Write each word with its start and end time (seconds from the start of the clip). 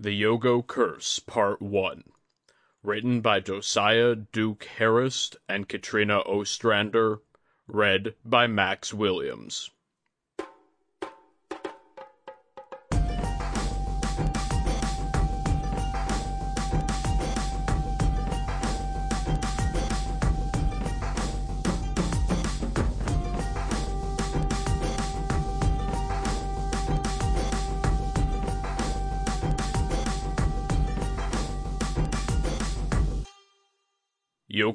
The 0.00 0.22
Yogo 0.22 0.64
Curse 0.64 1.18
Part 1.18 1.60
1 1.60 2.04
Written 2.84 3.20
by 3.20 3.40
Josiah 3.40 4.14
Duke 4.14 4.62
Harris 4.62 5.32
and 5.48 5.68
Katrina 5.68 6.20
Ostrander. 6.20 7.18
Read 7.66 8.14
by 8.24 8.46
Max 8.46 8.94
Williams 8.94 9.70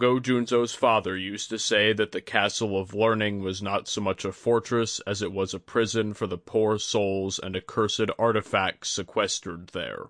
Yogo 0.04 0.20
Junzo's 0.20 0.76
father 0.76 1.16
used 1.16 1.50
to 1.50 1.58
say 1.58 1.94
that 1.94 2.12
the 2.12 2.20
Castle 2.20 2.78
of 2.78 2.94
Learning 2.94 3.42
was 3.42 3.62
not 3.62 3.88
so 3.88 4.02
much 4.02 4.26
a 4.26 4.34
fortress 4.34 5.00
as 5.08 5.22
it 5.22 5.32
was 5.32 5.54
a 5.54 5.60
prison 5.60 6.14
for 6.14 6.28
the 6.28 6.38
poor 6.38 6.78
souls 6.78 7.40
and 7.40 7.56
accursed 7.56 8.10
artifacts 8.20 8.90
sequestered 8.90 9.70
there. 9.70 10.08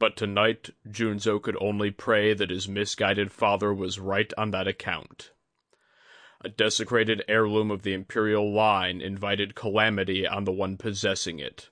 But 0.00 0.16
tonight, 0.16 0.70
Junzo 0.88 1.40
could 1.40 1.56
only 1.60 1.92
pray 1.92 2.34
that 2.34 2.50
his 2.50 2.66
misguided 2.66 3.30
father 3.30 3.72
was 3.72 4.00
right 4.00 4.32
on 4.36 4.50
that 4.50 4.66
account. 4.66 5.30
A 6.40 6.48
desecrated 6.48 7.22
heirloom 7.28 7.70
of 7.70 7.82
the 7.82 7.92
imperial 7.92 8.52
line 8.52 9.00
invited 9.00 9.54
calamity 9.54 10.26
on 10.26 10.42
the 10.42 10.50
one 10.50 10.76
possessing 10.76 11.38
it 11.38 11.70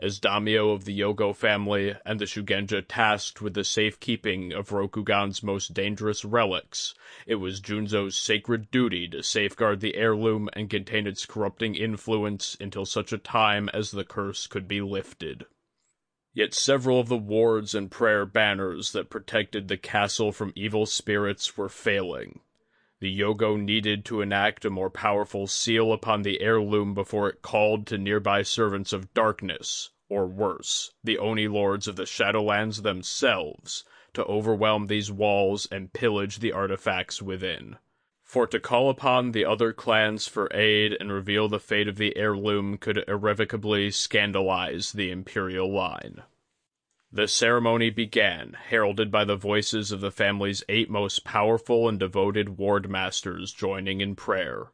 as 0.00 0.18
daimyo 0.18 0.70
of 0.70 0.86
the 0.86 0.98
Yogo 0.98 1.34
family 1.34 1.94
and 2.06 2.18
the 2.18 2.24
Shugenja 2.24 2.82
tasked 2.88 3.42
with 3.42 3.52
the 3.54 3.64
safekeeping 3.64 4.52
of 4.52 4.70
Rokugan's 4.70 5.42
most 5.42 5.74
dangerous 5.74 6.24
relics, 6.24 6.94
it 7.26 7.34
was 7.34 7.60
Junzo's 7.60 8.16
sacred 8.16 8.70
duty 8.70 9.06
to 9.08 9.22
safeguard 9.22 9.80
the 9.80 9.94
heirloom 9.96 10.48
and 10.54 10.70
contain 10.70 11.06
its 11.06 11.26
corrupting 11.26 11.74
influence 11.74 12.56
until 12.58 12.86
such 12.86 13.12
a 13.12 13.18
time 13.18 13.68
as 13.74 13.90
the 13.90 14.04
curse 14.04 14.46
could 14.46 14.66
be 14.66 14.80
lifted. 14.80 15.44
Yet 16.32 16.54
several 16.54 16.98
of 16.98 17.08
the 17.08 17.18
wards 17.18 17.74
and 17.74 17.90
prayer 17.90 18.24
banners 18.24 18.92
that 18.92 19.10
protected 19.10 19.68
the 19.68 19.76
castle 19.76 20.32
from 20.32 20.52
evil 20.54 20.86
spirits 20.86 21.56
were 21.56 21.68
failing. 21.68 22.40
The 23.00 23.18
Yogo 23.18 23.56
needed 23.56 24.04
to 24.04 24.20
enact 24.20 24.66
a 24.66 24.70
more 24.70 24.90
powerful 24.90 25.46
seal 25.46 25.90
upon 25.90 26.20
the 26.20 26.42
heirloom 26.42 26.92
before 26.92 27.30
it 27.30 27.40
called 27.40 27.86
to 27.86 27.96
nearby 27.96 28.42
servants 28.42 28.92
of 28.92 29.14
darkness, 29.14 29.88
or 30.10 30.26
worse, 30.26 30.92
the 31.02 31.16
Oni 31.16 31.48
lords 31.48 31.88
of 31.88 31.96
the 31.96 32.04
Shadowlands 32.04 32.82
themselves, 32.82 33.84
to 34.12 34.22
overwhelm 34.26 34.88
these 34.88 35.10
walls 35.10 35.64
and 35.72 35.94
pillage 35.94 36.40
the 36.40 36.52
artifacts 36.52 37.22
within. 37.22 37.78
For 38.22 38.46
to 38.48 38.60
call 38.60 38.90
upon 38.90 39.32
the 39.32 39.46
other 39.46 39.72
clans 39.72 40.28
for 40.28 40.54
aid 40.54 40.94
and 41.00 41.10
reveal 41.10 41.48
the 41.48 41.58
fate 41.58 41.88
of 41.88 41.96
the 41.96 42.14
heirloom 42.18 42.76
could 42.76 43.02
irrevocably 43.08 43.90
scandalize 43.92 44.92
the 44.92 45.10
Imperial 45.10 45.72
line. 45.72 46.22
The 47.12 47.26
ceremony 47.26 47.90
began, 47.90 48.56
heralded 48.68 49.10
by 49.10 49.24
the 49.24 49.34
voices 49.34 49.90
of 49.90 50.00
the 50.00 50.12
family's 50.12 50.62
eight 50.68 50.88
most 50.88 51.24
powerful 51.24 51.88
and 51.88 51.98
devoted 51.98 52.56
ward 52.56 52.88
masters 52.88 53.52
joining 53.52 54.00
in 54.00 54.14
prayer. 54.14 54.70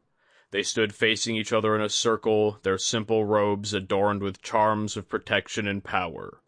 They 0.51 0.61
stood 0.61 0.93
facing 0.93 1.35
each 1.35 1.51
other 1.51 1.75
in 1.75 1.81
a 1.81 1.89
circle, 1.89 2.59
their 2.61 2.77
simple 2.77 3.25
robes 3.25 3.73
adorned 3.73 4.21
with 4.21 4.43
charms 4.43 4.95
of 4.95 5.09
protection 5.09 5.67
and 5.67 5.83
power. 5.83 6.43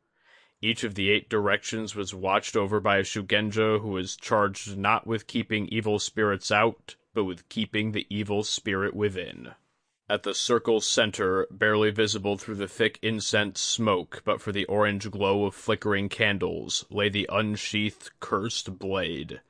Each 0.62 0.84
of 0.84 0.94
the 0.94 1.10
eight 1.10 1.28
directions 1.28 1.96
was 1.96 2.14
watched 2.14 2.56
over 2.56 2.80
by 2.80 2.98
a 2.98 3.04
Shugenja 3.04 3.80
who 3.80 3.90
was 3.90 4.16
charged 4.16 4.78
not 4.78 5.08
with 5.08 5.26
keeping 5.26 5.68
evil 5.70 5.98
spirits 5.98 6.52
out, 6.52 6.98
but 7.16 7.24
with 7.24 7.50
keeping 7.50 7.94
the 7.94 8.06
evil 8.12 8.44
spirit 8.44 8.96
within. 8.96 9.56
At 10.12 10.24
the 10.24 10.34
circle's 10.34 10.90
center, 10.90 11.46
barely 11.52 11.92
visible 11.92 12.36
through 12.36 12.56
the 12.56 12.68
thick 12.68 12.98
incense 13.04 13.62
smoke 13.62 14.24
but 14.26 14.42
for 14.42 14.52
the 14.52 14.66
orange 14.66 15.12
glow 15.12 15.46
of 15.46 15.54
flickering 15.54 16.10
candles, 16.10 16.84
lay 16.90 17.10
the 17.10 17.30
unsheathed, 17.32 18.10
cursed 18.20 18.80
blade. 18.80 19.42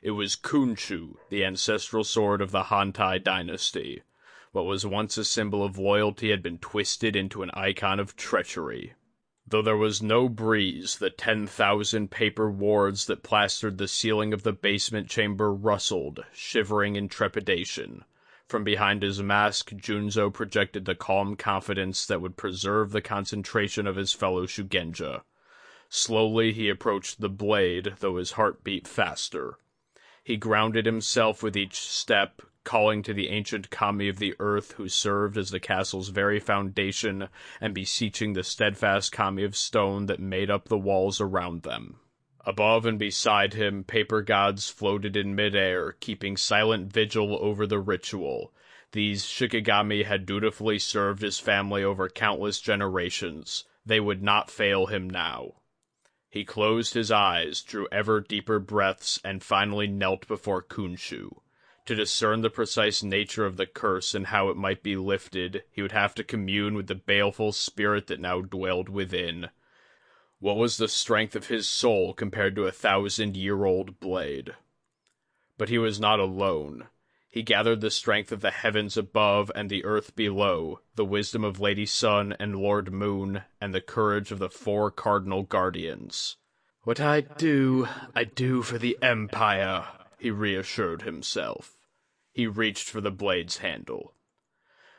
It 0.00 0.12
was 0.12 0.34
Kunshu, 0.34 1.18
the 1.28 1.44
ancestral 1.44 2.02
sword 2.02 2.40
of 2.40 2.50
the 2.50 2.62
Hantei 2.62 3.22
dynasty. 3.22 4.04
What 4.52 4.64
was 4.64 4.86
once 4.86 5.18
a 5.18 5.24
symbol 5.26 5.62
of 5.62 5.76
loyalty 5.76 6.30
had 6.30 6.42
been 6.42 6.60
twisted 6.60 7.14
into 7.14 7.42
an 7.42 7.50
icon 7.52 8.00
of 8.00 8.16
treachery. 8.16 8.94
Though 9.46 9.60
there 9.60 9.76
was 9.76 10.00
no 10.00 10.30
breeze, 10.30 10.96
the 10.96 11.10
10,000 11.10 12.10
paper 12.10 12.50
wards 12.50 13.04
that 13.04 13.22
plastered 13.22 13.76
the 13.76 13.86
ceiling 13.86 14.32
of 14.32 14.44
the 14.44 14.54
basement 14.54 15.10
chamber 15.10 15.52
rustled, 15.52 16.24
shivering 16.32 16.96
in 16.96 17.10
trepidation. 17.10 18.06
From 18.48 18.62
behind 18.62 19.02
his 19.02 19.20
mask, 19.20 19.70
Junzo 19.70 20.32
projected 20.32 20.84
the 20.84 20.94
calm 20.94 21.34
confidence 21.34 22.06
that 22.06 22.20
would 22.20 22.36
preserve 22.36 22.92
the 22.92 23.00
concentration 23.00 23.88
of 23.88 23.96
his 23.96 24.12
fellow 24.12 24.46
Shugenja. 24.46 25.22
Slowly 25.88 26.52
he 26.52 26.68
approached 26.68 27.20
the 27.20 27.28
blade, 27.28 27.94
though 27.98 28.16
his 28.16 28.32
heart 28.32 28.62
beat 28.62 28.86
faster. 28.86 29.58
He 30.22 30.36
grounded 30.36 30.86
himself 30.86 31.42
with 31.42 31.56
each 31.56 31.74
step, 31.74 32.40
calling 32.62 33.02
to 33.02 33.14
the 33.14 33.28
ancient 33.28 33.70
kami 33.70 34.08
of 34.08 34.18
the 34.18 34.34
earth 34.38 34.72
who 34.72 34.88
served 34.88 35.36
as 35.36 35.50
the 35.50 35.60
castle's 35.60 36.10
very 36.10 36.38
foundation 36.38 37.28
and 37.60 37.74
beseeching 37.74 38.32
the 38.32 38.44
steadfast 38.44 39.10
kami 39.10 39.42
of 39.42 39.56
stone 39.56 40.06
that 40.06 40.20
made 40.20 40.50
up 40.50 40.68
the 40.68 40.78
walls 40.78 41.20
around 41.20 41.62
them. 41.62 41.98
Above 42.48 42.86
and 42.86 42.96
beside 42.96 43.54
him, 43.54 43.82
paper 43.82 44.22
gods 44.22 44.70
floated 44.70 45.16
in 45.16 45.34
midair, 45.34 45.96
keeping 45.98 46.36
silent 46.36 46.92
vigil 46.92 47.36
over 47.40 47.66
the 47.66 47.80
ritual. 47.80 48.54
These 48.92 49.26
Shikigami 49.26 50.04
had 50.04 50.24
dutifully 50.24 50.78
served 50.78 51.22
his 51.22 51.40
family 51.40 51.82
over 51.82 52.08
countless 52.08 52.60
generations. 52.60 53.64
They 53.84 53.98
would 53.98 54.22
not 54.22 54.48
fail 54.48 54.86
him 54.86 55.10
now. 55.10 55.54
He 56.30 56.44
closed 56.44 56.94
his 56.94 57.10
eyes, 57.10 57.62
drew 57.62 57.88
ever 57.90 58.20
deeper 58.20 58.60
breaths, 58.60 59.20
and 59.24 59.42
finally 59.42 59.88
knelt 59.88 60.28
before 60.28 60.62
Kunshu. 60.62 61.40
To 61.86 61.94
discern 61.96 62.42
the 62.42 62.50
precise 62.50 63.02
nature 63.02 63.44
of 63.44 63.56
the 63.56 63.66
curse 63.66 64.14
and 64.14 64.28
how 64.28 64.50
it 64.50 64.56
might 64.56 64.84
be 64.84 64.96
lifted, 64.96 65.64
he 65.72 65.82
would 65.82 65.92
have 65.92 66.14
to 66.14 66.22
commune 66.22 66.74
with 66.74 66.86
the 66.86 66.94
baleful 66.94 67.50
spirit 67.50 68.06
that 68.06 68.20
now 68.20 68.40
dwelled 68.40 68.88
within. 68.88 69.50
What 70.46 70.58
was 70.58 70.76
the 70.76 70.86
strength 70.86 71.34
of 71.34 71.48
his 71.48 71.68
soul 71.68 72.14
compared 72.14 72.54
to 72.54 72.66
a 72.66 72.70
thousand 72.70 73.36
year 73.36 73.64
old 73.64 73.98
blade? 73.98 74.54
But 75.58 75.70
he 75.70 75.76
was 75.76 75.98
not 75.98 76.20
alone. 76.20 76.86
He 77.28 77.42
gathered 77.42 77.80
the 77.80 77.90
strength 77.90 78.30
of 78.30 78.42
the 78.42 78.52
heavens 78.52 78.96
above 78.96 79.50
and 79.56 79.68
the 79.68 79.84
earth 79.84 80.14
below, 80.14 80.82
the 80.94 81.04
wisdom 81.04 81.42
of 81.42 81.58
Lady 81.58 81.84
Sun 81.84 82.36
and 82.38 82.54
Lord 82.54 82.92
Moon, 82.92 83.42
and 83.60 83.74
the 83.74 83.80
courage 83.80 84.30
of 84.30 84.38
the 84.38 84.48
four 84.48 84.92
cardinal 84.92 85.42
guardians. 85.42 86.36
What 86.84 87.00
I 87.00 87.22
do, 87.22 87.88
I 88.14 88.22
do 88.22 88.62
for 88.62 88.78
the 88.78 88.96
Empire, 89.02 89.88
he 90.16 90.30
reassured 90.30 91.02
himself. 91.02 91.76
He 92.32 92.46
reached 92.46 92.88
for 92.88 93.00
the 93.00 93.10
blade's 93.10 93.56
handle. 93.56 94.14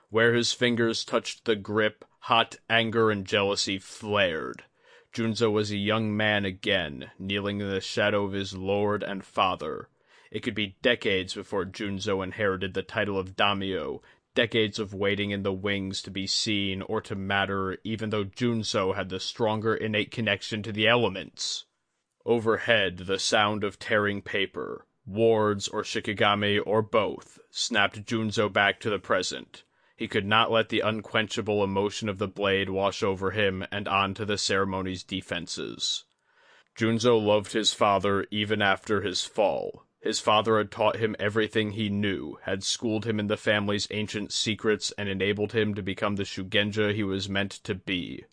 Where 0.10 0.34
his 0.34 0.52
fingers 0.52 1.06
touched 1.06 1.46
the 1.46 1.56
grip, 1.56 2.04
hot 2.20 2.58
anger 2.70 3.10
and 3.10 3.26
jealousy 3.26 3.80
flared. 3.80 4.66
Junzo 5.14 5.52
was 5.52 5.72
a 5.72 5.78
young 5.78 6.16
man 6.16 6.46
again, 6.46 7.12
kneeling 7.18 7.62
in 7.62 7.70
the 7.70 7.82
shadow 7.82 8.26
of 8.26 8.34
his 8.34 8.56
lord 8.56 9.04
and 9.04 9.24
father. 9.24 9.90
It 10.30 10.42
could 10.42 10.56
be 10.56 10.76
decades 10.82 11.34
before 11.34 11.66
Junzo 11.66 12.22
inherited 12.22 12.74
the 12.74 12.84
title 12.84 13.18
of 13.18 13.36
daimyo, 13.36 14.02
decades 14.36 14.78
of 14.78 14.94
waiting 14.94 15.32
in 15.32 15.42
the 15.42 15.54
wings 15.54 16.02
to 16.04 16.12
be 16.12 16.28
seen 16.28 16.82
or 16.84 17.02
to 17.02 17.16
matter, 17.16 17.78
even 17.84 18.12
though 18.12 18.26
Junzo 18.26 18.94
had 18.94 19.10
the 19.10 19.20
stronger 19.20 19.74
innate 19.74 20.12
connection 20.12 20.62
to 20.62 20.72
the 20.72 20.88
elements. 20.88 21.66
Overhead, 22.26 22.98
the 22.98 23.18
sound 23.18 23.64
of 23.64 23.80
tearing 23.80 24.22
paper, 24.22 24.86
wards 25.06 25.68
or 25.68 25.82
shikigami 25.82 26.60
or 26.64 26.82
both, 26.82 27.40
snapped 27.50 28.06
Junzo 28.06 28.52
back 28.52 28.80
to 28.82 28.90
the 28.90 29.00
present. 29.00 29.64
He 29.98 30.08
could 30.08 30.28
not 30.28 30.52
let 30.52 30.70
the 30.70 30.82
unquenchable 30.82 31.64
emotion 31.64 32.08
of 32.08 32.20
the 32.20 32.28
blade 32.28 32.70
wash 32.70 33.02
over 33.02 33.32
him 33.32 33.66
and 33.72 33.88
on 33.88 34.14
to 34.14 34.26
the 34.26 34.38
ceremony's 34.38 35.04
defenses. 35.04 36.04
Junzo 36.78 37.18
loved 37.18 37.54
his 37.54 37.74
father 37.74 38.28
even 38.30 38.62
after 38.62 39.02
his 39.02 39.26
fall. 39.26 39.88
His 40.00 40.20
father 40.20 40.60
had 40.60 40.70
taught 40.70 40.98
him 40.98 41.16
everything 41.18 41.72
he 41.72 41.90
knew, 41.90 42.38
had 42.44 42.64
schooled 42.64 43.08
him 43.08 43.20
in 43.20 43.26
the 43.26 43.36
family's 43.36 43.88
ancient 43.90 44.32
secrets, 44.32 44.94
and 45.00 45.10
enabled 45.10 45.54
him 45.54 45.74
to 45.74 45.82
become 45.82 46.16
the 46.16 46.26
Shugenja 46.26 46.94
he 46.94 47.04
was 47.04 47.28
meant 47.28 47.52
to 47.64 47.74
be. 47.74 48.24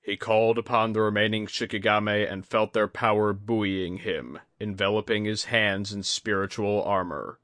He 0.00 0.16
called 0.16 0.58
upon 0.58 0.92
the 0.92 1.00
remaining 1.00 1.48
Shikigami 1.48 2.24
and 2.24 2.46
felt 2.46 2.72
their 2.72 2.86
power 2.86 3.32
buoying 3.32 3.98
him, 3.98 4.38
enveloping 4.60 5.24
his 5.24 5.46
hands 5.46 5.92
in 5.92 6.04
spiritual 6.04 6.84
armor. 6.84 7.40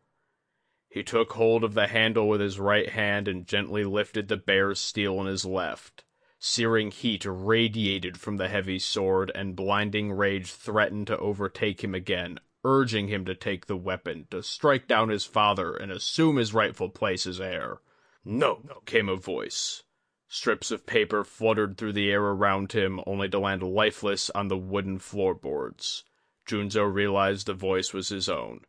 He 0.96 1.02
took 1.02 1.34
hold 1.34 1.62
of 1.62 1.74
the 1.74 1.88
handle 1.88 2.26
with 2.26 2.40
his 2.40 2.58
right 2.58 2.88
hand 2.88 3.28
and 3.28 3.46
gently 3.46 3.84
lifted 3.84 4.28
the 4.28 4.38
bear's 4.38 4.80
steel 4.80 5.20
in 5.20 5.26
his 5.26 5.44
left. 5.44 6.04
Searing 6.38 6.90
heat 6.90 7.26
radiated 7.26 8.18
from 8.18 8.38
the 8.38 8.48
heavy 8.48 8.78
sword, 8.78 9.30
and 9.34 9.54
blinding 9.54 10.10
rage 10.10 10.50
threatened 10.50 11.06
to 11.08 11.18
overtake 11.18 11.84
him 11.84 11.94
again, 11.94 12.40
urging 12.64 13.08
him 13.08 13.26
to 13.26 13.34
take 13.34 13.66
the 13.66 13.76
weapon, 13.76 14.26
to 14.30 14.42
strike 14.42 14.88
down 14.88 15.10
his 15.10 15.26
father 15.26 15.76
and 15.76 15.92
assume 15.92 16.36
his 16.36 16.54
rightful 16.54 16.88
place 16.88 17.26
as 17.26 17.42
heir. 17.42 17.82
No, 18.24 18.80
came 18.86 19.10
a 19.10 19.16
voice. 19.16 19.82
Strips 20.28 20.70
of 20.70 20.86
paper 20.86 21.24
fluttered 21.24 21.76
through 21.76 21.92
the 21.92 22.10
air 22.10 22.24
around 22.24 22.72
him, 22.72 23.02
only 23.06 23.28
to 23.28 23.38
land 23.38 23.62
lifeless 23.62 24.30
on 24.30 24.48
the 24.48 24.56
wooden 24.56 24.98
floorboards. 24.98 26.04
Junzo 26.46 26.84
realized 26.84 27.46
the 27.46 27.52
voice 27.52 27.92
was 27.92 28.08
his 28.08 28.30
own. 28.30 28.62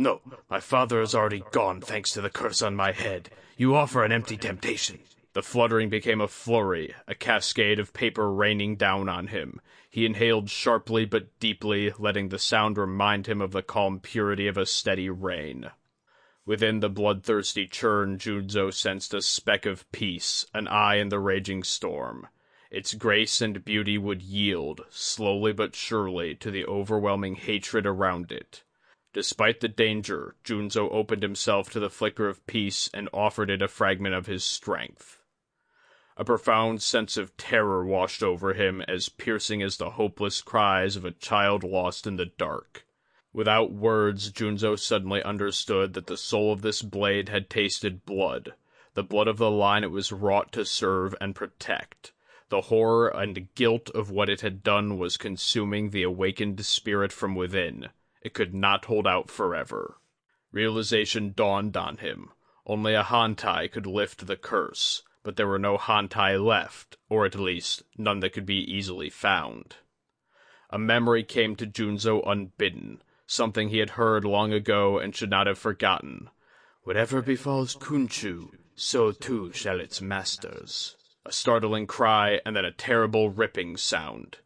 No, 0.00 0.22
my 0.48 0.60
father 0.60 1.02
is 1.02 1.14
already 1.14 1.44
gone 1.52 1.82
thanks 1.82 2.12
to 2.12 2.22
the 2.22 2.30
curse 2.30 2.62
on 2.62 2.74
my 2.74 2.90
head. 2.90 3.28
You 3.58 3.76
offer 3.76 4.02
an 4.02 4.12
empty 4.12 4.38
temptation. 4.38 5.00
The 5.34 5.42
fluttering 5.42 5.90
became 5.90 6.22
a 6.22 6.26
flurry, 6.26 6.94
a 7.06 7.14
cascade 7.14 7.78
of 7.78 7.92
paper 7.92 8.32
raining 8.32 8.76
down 8.76 9.10
on 9.10 9.26
him. 9.26 9.60
He 9.90 10.06
inhaled 10.06 10.48
sharply 10.48 11.04
but 11.04 11.38
deeply, 11.38 11.92
letting 11.98 12.30
the 12.30 12.38
sound 12.38 12.78
remind 12.78 13.26
him 13.26 13.42
of 13.42 13.52
the 13.52 13.62
calm 13.62 14.00
purity 14.00 14.46
of 14.46 14.56
a 14.56 14.64
steady 14.64 15.10
rain. 15.10 15.70
Within 16.46 16.80
the 16.80 16.88
bloodthirsty 16.88 17.66
churn, 17.66 18.16
Junzo 18.16 18.72
sensed 18.72 19.12
a 19.12 19.20
speck 19.20 19.66
of 19.66 19.84
peace, 19.92 20.46
an 20.54 20.66
eye 20.66 20.94
in 20.94 21.10
the 21.10 21.20
raging 21.20 21.62
storm. 21.62 22.26
Its 22.70 22.94
grace 22.94 23.42
and 23.42 23.66
beauty 23.66 23.98
would 23.98 24.22
yield, 24.22 24.80
slowly 24.88 25.52
but 25.52 25.76
surely, 25.76 26.34
to 26.36 26.50
the 26.50 26.64
overwhelming 26.64 27.34
hatred 27.34 27.84
around 27.84 28.32
it. 28.32 28.62
Despite 29.12 29.58
the 29.58 29.68
danger, 29.68 30.36
Junzo 30.44 30.88
opened 30.90 31.24
himself 31.24 31.68
to 31.70 31.80
the 31.80 31.90
flicker 31.90 32.28
of 32.28 32.46
peace 32.46 32.88
and 32.94 33.08
offered 33.12 33.50
it 33.50 33.60
a 33.60 33.66
fragment 33.66 34.14
of 34.14 34.26
his 34.26 34.44
strength. 34.44 35.18
A 36.16 36.24
profound 36.24 36.80
sense 36.80 37.16
of 37.16 37.36
terror 37.36 37.84
washed 37.84 38.22
over 38.22 38.54
him, 38.54 38.82
as 38.82 39.08
piercing 39.08 39.62
as 39.62 39.78
the 39.78 39.90
hopeless 39.90 40.42
cries 40.42 40.94
of 40.94 41.04
a 41.04 41.10
child 41.10 41.64
lost 41.64 42.06
in 42.06 42.16
the 42.16 42.26
dark. 42.26 42.86
Without 43.32 43.72
words, 43.72 44.30
Junzo 44.30 44.76
suddenly 44.76 45.22
understood 45.22 45.94
that 45.94 46.06
the 46.06 46.16
soul 46.16 46.52
of 46.52 46.62
this 46.62 46.82
blade 46.82 47.28
had 47.28 47.50
tasted 47.50 48.04
blood, 48.04 48.54
the 48.94 49.02
blood 49.02 49.26
of 49.26 49.38
the 49.38 49.50
line 49.50 49.82
it 49.82 49.90
was 49.90 50.12
wrought 50.12 50.52
to 50.52 50.64
serve 50.64 51.16
and 51.20 51.34
protect. 51.34 52.12
The 52.48 52.62
horror 52.62 53.08
and 53.08 53.52
guilt 53.54 53.90
of 53.90 54.10
what 54.10 54.28
it 54.28 54.42
had 54.42 54.62
done 54.62 54.98
was 54.98 55.16
consuming 55.16 55.90
the 55.90 56.02
awakened 56.02 56.64
spirit 56.64 57.12
from 57.12 57.34
within. 57.34 57.88
It 58.20 58.34
could 58.34 58.54
not 58.54 58.84
hold 58.84 59.06
out 59.06 59.30
forever. 59.30 59.96
Realization 60.52 61.32
dawned 61.34 61.76
on 61.76 61.98
him. 61.98 62.30
Only 62.66 62.94
a 62.94 63.02
Hantei 63.02 63.70
could 63.70 63.86
lift 63.86 64.26
the 64.26 64.36
curse 64.36 65.02
but 65.22 65.36
there 65.36 65.46
were 65.46 65.58
no 65.58 65.76
Hantei 65.76 66.42
left, 66.42 66.96
or 67.08 67.26
at 67.26 67.34
least 67.34 67.82
none 67.98 68.20
that 68.20 68.32
could 68.32 68.46
be 68.46 68.56
easily 68.56 69.10
found. 69.10 69.76
A 70.70 70.78
memory 70.78 71.22
came 71.22 71.56
to 71.56 71.66
Junzo 71.66 72.22
unbidden, 72.26 73.02
something 73.26 73.68
he 73.68 73.78
had 73.78 73.90
heard 73.90 74.24
long 74.24 74.52
ago 74.52 74.98
and 74.98 75.14
should 75.14 75.30
not 75.30 75.46
have 75.46 75.58
forgotten. 75.58 76.30
Whatever 76.84 77.20
befalls 77.20 77.76
Kunshu, 77.76 78.50
so 78.74 79.12
too 79.12 79.52
shall 79.52 79.78
its 79.78 80.00
masters. 80.00 80.96
A 81.26 81.32
startling 81.32 81.86
cry 81.86 82.40
and 82.46 82.56
then 82.56 82.64
a 82.64 82.72
terrible 82.72 83.28
ripping 83.28 83.76
sound. 83.76 84.38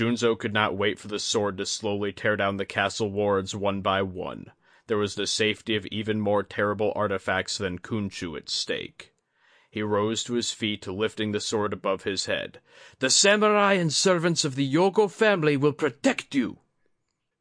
Junzo 0.00 0.34
could 0.34 0.54
not 0.54 0.78
wait 0.78 0.98
for 0.98 1.08
the 1.08 1.18
sword 1.18 1.58
to 1.58 1.66
slowly 1.66 2.10
tear 2.10 2.34
down 2.34 2.56
the 2.56 2.64
castle 2.64 3.10
wards 3.10 3.54
one 3.54 3.82
by 3.82 4.00
one. 4.00 4.50
There 4.86 4.96
was 4.96 5.14
the 5.14 5.26
safety 5.26 5.76
of 5.76 5.84
even 5.88 6.22
more 6.22 6.42
terrible 6.42 6.90
artifacts 6.96 7.58
than 7.58 7.80
Kunshu 7.80 8.34
at 8.34 8.48
stake. 8.48 9.12
He 9.70 9.82
rose 9.82 10.24
to 10.24 10.32
his 10.32 10.52
feet, 10.52 10.86
lifting 10.86 11.32
the 11.32 11.38
sword 11.38 11.74
above 11.74 12.04
his 12.04 12.24
head. 12.24 12.62
The 13.00 13.10
samurai 13.10 13.74
and 13.74 13.92
servants 13.92 14.42
of 14.42 14.54
the 14.54 14.66
Yogo 14.66 15.06
family 15.10 15.58
will 15.58 15.74
protect 15.74 16.34
you. 16.34 16.60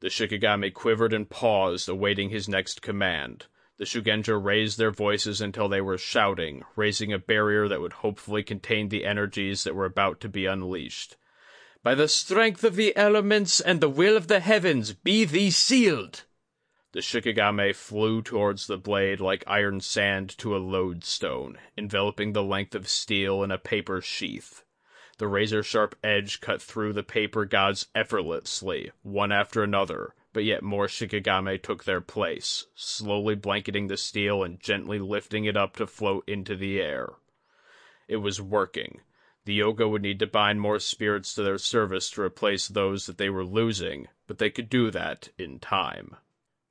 The 0.01 0.09
Shikigami 0.09 0.73
quivered 0.73 1.13
and 1.13 1.29
paused, 1.29 1.87
awaiting 1.87 2.29
his 2.29 2.49
next 2.49 2.81
command. 2.81 3.45
The 3.77 3.85
Shugenja 3.85 4.37
raised 4.37 4.77
their 4.77 4.91
voices 4.91 5.39
until 5.39 5.69
they 5.69 5.79
were 5.79 5.97
shouting, 5.97 6.65
raising 6.75 7.13
a 7.13 7.19
barrier 7.19 7.69
that 7.69 7.79
would 7.79 7.93
hopefully 7.93 8.43
contain 8.43 8.89
the 8.89 9.05
energies 9.05 9.63
that 9.63 9.75
were 9.75 9.85
about 9.85 10.19
to 10.19 10.27
be 10.27 10.45
unleashed. 10.45 11.15
By 11.81 11.95
the 11.95 12.09
strength 12.09 12.65
of 12.65 12.75
the 12.75 12.95
elements 12.97 13.61
and 13.61 13.79
the 13.79 13.89
will 13.89 14.17
of 14.17 14.27
the 14.27 14.41
heavens, 14.41 14.91
be 14.91 15.23
thee 15.23 15.49
sealed! 15.49 16.25
The 16.91 16.99
Shikigami 16.99 17.73
flew 17.73 18.21
towards 18.21 18.67
the 18.67 18.77
blade 18.77 19.21
like 19.21 19.45
iron 19.47 19.79
sand 19.79 20.37
to 20.39 20.55
a 20.55 20.59
lodestone, 20.59 21.57
enveloping 21.77 22.33
the 22.33 22.43
length 22.43 22.75
of 22.75 22.89
steel 22.89 23.43
in 23.43 23.51
a 23.51 23.57
paper 23.57 24.01
sheath. 24.01 24.65
The 25.19 25.27
razor 25.27 25.63
sharp 25.63 25.95
edge 26.03 26.41
cut 26.41 26.61
through 26.61 26.93
the 26.93 27.03
paper 27.03 27.45
gods 27.45 27.87
effortlessly, 27.95 28.91
one 29.01 29.31
after 29.31 29.63
another, 29.63 30.15
but 30.33 30.43
yet 30.43 30.63
more 30.63 30.87
Shikigami 30.87 31.61
took 31.61 31.85
their 31.85 32.01
place, 32.01 32.65
slowly 32.75 33.35
blanketing 33.35 33.87
the 33.87 33.97
steel 33.97 34.43
and 34.43 34.59
gently 34.59 34.99
lifting 34.99 35.45
it 35.45 35.55
up 35.55 35.77
to 35.77 35.87
float 35.87 36.27
into 36.27 36.57
the 36.57 36.81
air. 36.81 37.13
It 38.09 38.17
was 38.17 38.41
working. 38.41 38.99
The 39.49 39.59
Yogo 39.59 39.89
would 39.89 40.03
need 40.03 40.19
to 40.19 40.27
bind 40.27 40.61
more 40.61 40.79
spirits 40.79 41.33
to 41.33 41.43
their 41.43 41.57
service 41.57 42.11
to 42.11 42.21
replace 42.21 42.67
those 42.67 43.07
that 43.07 43.17
they 43.17 43.29
were 43.29 43.43
losing, 43.43 44.07
but 44.27 44.37
they 44.37 44.49
could 44.49 44.69
do 44.69 44.91
that 44.91 45.29
in 45.37 45.59
time 45.59 46.17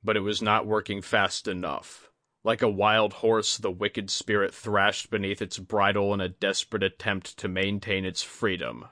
but 0.03 0.15
it 0.15 0.21
was 0.21 0.41
not 0.41 0.65
working 0.65 1.01
fast 1.01 1.47
enough. 1.47 2.09
Like 2.43 2.61
a 2.61 2.69
wild 2.69 3.13
horse, 3.13 3.57
the 3.57 3.71
wicked 3.71 4.09
spirit 4.09 4.53
thrashed 4.53 5.09
beneath 5.09 5.41
its 5.41 5.59
bridle 5.59 6.13
in 6.13 6.21
a 6.21 6.29
desperate 6.29 6.83
attempt 6.83 7.37
to 7.39 7.49
maintain 7.49 8.05
its 8.05 8.21
freedom. 8.21 8.87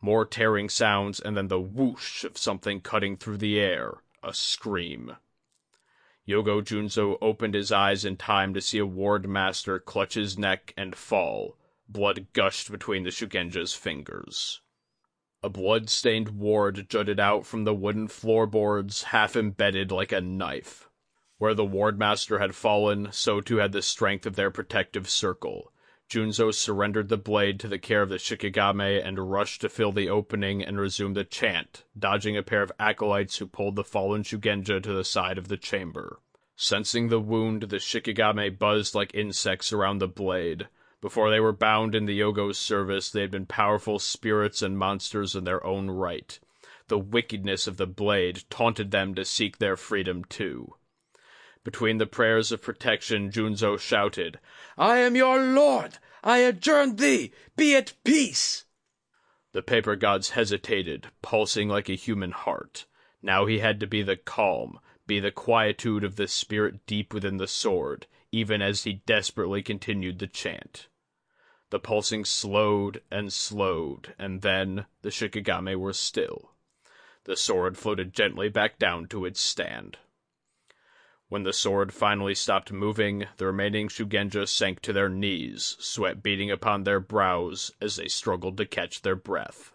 More 0.00 0.24
tearing 0.24 0.68
sounds, 0.68 1.18
and 1.20 1.36
then 1.36 1.48
the 1.48 1.60
whoosh 1.60 2.24
of 2.24 2.38
something 2.38 2.80
cutting 2.80 3.16
through 3.16 3.38
the 3.38 3.58
air, 3.58 4.02
a 4.22 4.32
scream. 4.32 5.16
Yogo 6.26 6.62
Junzo 6.62 7.18
opened 7.20 7.54
his 7.54 7.72
eyes 7.72 8.04
in 8.04 8.16
time 8.16 8.54
to 8.54 8.60
see 8.60 8.78
a 8.78 8.86
ward 8.86 9.28
master 9.28 9.80
clutch 9.80 10.14
his 10.14 10.38
neck 10.38 10.72
and 10.76 10.94
fall. 10.94 11.56
Blood 11.92 12.28
gushed 12.32 12.70
between 12.70 13.02
the 13.02 13.10
Shugenja's 13.10 13.74
fingers. 13.74 14.62
A 15.42 15.50
blood-stained 15.50 16.30
ward 16.38 16.86
jutted 16.88 17.20
out 17.20 17.44
from 17.44 17.64
the 17.64 17.74
wooden 17.74 18.08
floorboards, 18.08 19.02
half 19.02 19.36
embedded 19.36 19.92
like 19.92 20.10
a 20.10 20.22
knife. 20.22 20.88
Where 21.36 21.52
the 21.52 21.66
wardmaster 21.66 22.40
had 22.40 22.54
fallen, 22.54 23.12
so 23.12 23.42
too 23.42 23.56
had 23.56 23.72
the 23.72 23.82
strength 23.82 24.24
of 24.24 24.36
their 24.36 24.50
protective 24.50 25.10
circle. 25.10 25.70
Junzo 26.08 26.50
surrendered 26.50 27.10
the 27.10 27.18
blade 27.18 27.60
to 27.60 27.68
the 27.68 27.78
care 27.78 28.00
of 28.00 28.08
the 28.08 28.18
Shikigami 28.18 29.04
and 29.04 29.30
rushed 29.30 29.60
to 29.60 29.68
fill 29.68 29.92
the 29.92 30.08
opening 30.08 30.62
and 30.62 30.80
resume 30.80 31.12
the 31.12 31.24
chant, 31.24 31.84
dodging 31.98 32.38
a 32.38 32.42
pair 32.42 32.62
of 32.62 32.72
acolytes 32.78 33.36
who 33.36 33.46
pulled 33.46 33.76
the 33.76 33.84
fallen 33.84 34.22
Shugenja 34.22 34.82
to 34.82 34.92
the 34.94 35.04
side 35.04 35.36
of 35.36 35.48
the 35.48 35.58
chamber. 35.58 36.20
Sensing 36.56 37.08
the 37.08 37.20
wound, 37.20 37.64
the 37.64 37.76
Shikigami 37.76 38.58
buzzed 38.58 38.94
like 38.94 39.14
insects 39.14 39.74
around 39.74 39.98
the 39.98 40.08
blade. 40.08 40.68
Before 41.02 41.30
they 41.30 41.40
were 41.40 41.52
bound 41.52 41.96
in 41.96 42.06
the 42.06 42.20
Yogo's 42.20 42.60
service, 42.60 43.10
they 43.10 43.22
had 43.22 43.32
been 43.32 43.44
powerful 43.44 43.98
spirits 43.98 44.62
and 44.62 44.78
monsters 44.78 45.34
in 45.34 45.42
their 45.42 45.66
own 45.66 45.90
right. 45.90 46.38
The 46.86 46.98
wickedness 46.98 47.66
of 47.66 47.76
the 47.76 47.88
blade 47.88 48.44
taunted 48.48 48.92
them 48.92 49.16
to 49.16 49.24
seek 49.24 49.58
their 49.58 49.76
freedom 49.76 50.24
too. 50.24 50.76
Between 51.64 51.98
the 51.98 52.06
prayers 52.06 52.52
of 52.52 52.62
protection, 52.62 53.32
Junzo 53.32 53.76
shouted, 53.76 54.38
I 54.78 54.98
am 54.98 55.16
your 55.16 55.42
lord! 55.42 55.98
I 56.22 56.38
adjourn 56.38 56.94
thee! 56.94 57.32
Be 57.56 57.74
at 57.74 57.94
peace! 58.04 58.64
The 59.50 59.62
paper 59.62 59.96
gods 59.96 60.30
hesitated, 60.30 61.08
pulsing 61.20 61.68
like 61.68 61.88
a 61.88 61.96
human 61.96 62.30
heart. 62.30 62.86
Now 63.20 63.46
he 63.46 63.58
had 63.58 63.80
to 63.80 63.88
be 63.88 64.02
the 64.02 64.16
calm, 64.16 64.78
be 65.08 65.18
the 65.18 65.32
quietude 65.32 66.04
of 66.04 66.14
the 66.14 66.28
spirit 66.28 66.86
deep 66.86 67.12
within 67.12 67.38
the 67.38 67.48
sword, 67.48 68.06
even 68.30 68.62
as 68.62 68.84
he 68.84 69.02
desperately 69.04 69.64
continued 69.64 70.20
the 70.20 70.28
chant. 70.28 70.86
The 71.72 71.80
pulsing 71.80 72.26
slowed 72.26 73.00
and 73.10 73.32
slowed, 73.32 74.14
and 74.18 74.42
then 74.42 74.84
the 75.00 75.08
Shikigami 75.10 75.74
were 75.74 75.94
still. 75.94 76.50
The 77.24 77.34
sword 77.34 77.78
floated 77.78 78.12
gently 78.12 78.50
back 78.50 78.78
down 78.78 79.08
to 79.08 79.24
its 79.24 79.40
stand. 79.40 79.96
When 81.30 81.44
the 81.44 81.52
sword 81.54 81.94
finally 81.94 82.34
stopped 82.34 82.72
moving, 82.72 83.26
the 83.38 83.46
remaining 83.46 83.88
Shugenja 83.88 84.46
sank 84.46 84.82
to 84.82 84.92
their 84.92 85.08
knees, 85.08 85.78
sweat 85.80 86.22
beating 86.22 86.50
upon 86.50 86.84
their 86.84 87.00
brows 87.00 87.72
as 87.80 87.96
they 87.96 88.06
struggled 88.06 88.58
to 88.58 88.66
catch 88.66 89.00
their 89.00 89.16
breath. 89.16 89.72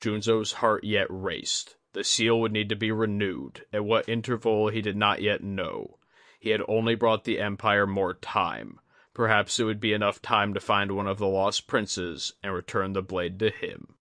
Junzo's 0.00 0.52
heart 0.52 0.82
yet 0.82 1.08
raced. 1.10 1.76
The 1.92 2.04
seal 2.04 2.40
would 2.40 2.52
need 2.52 2.70
to 2.70 2.74
be 2.74 2.90
renewed, 2.90 3.66
at 3.70 3.84
what 3.84 4.08
interval 4.08 4.68
he 4.68 4.80
did 4.80 4.96
not 4.96 5.20
yet 5.20 5.44
know. 5.44 5.98
He 6.40 6.48
had 6.48 6.62
only 6.68 6.94
brought 6.94 7.24
the 7.24 7.38
Empire 7.38 7.86
more 7.86 8.14
time, 8.14 8.80
Perhaps 9.14 9.60
it 9.60 9.64
would 9.64 9.80
be 9.80 9.92
enough 9.92 10.22
time 10.22 10.54
to 10.54 10.60
find 10.60 10.92
one 10.92 11.06
of 11.06 11.18
the 11.18 11.26
lost 11.26 11.66
princes 11.66 12.32
and 12.42 12.54
return 12.54 12.92
the 12.92 13.02
blade 13.02 13.38
to 13.40 13.50
him. 13.50 13.96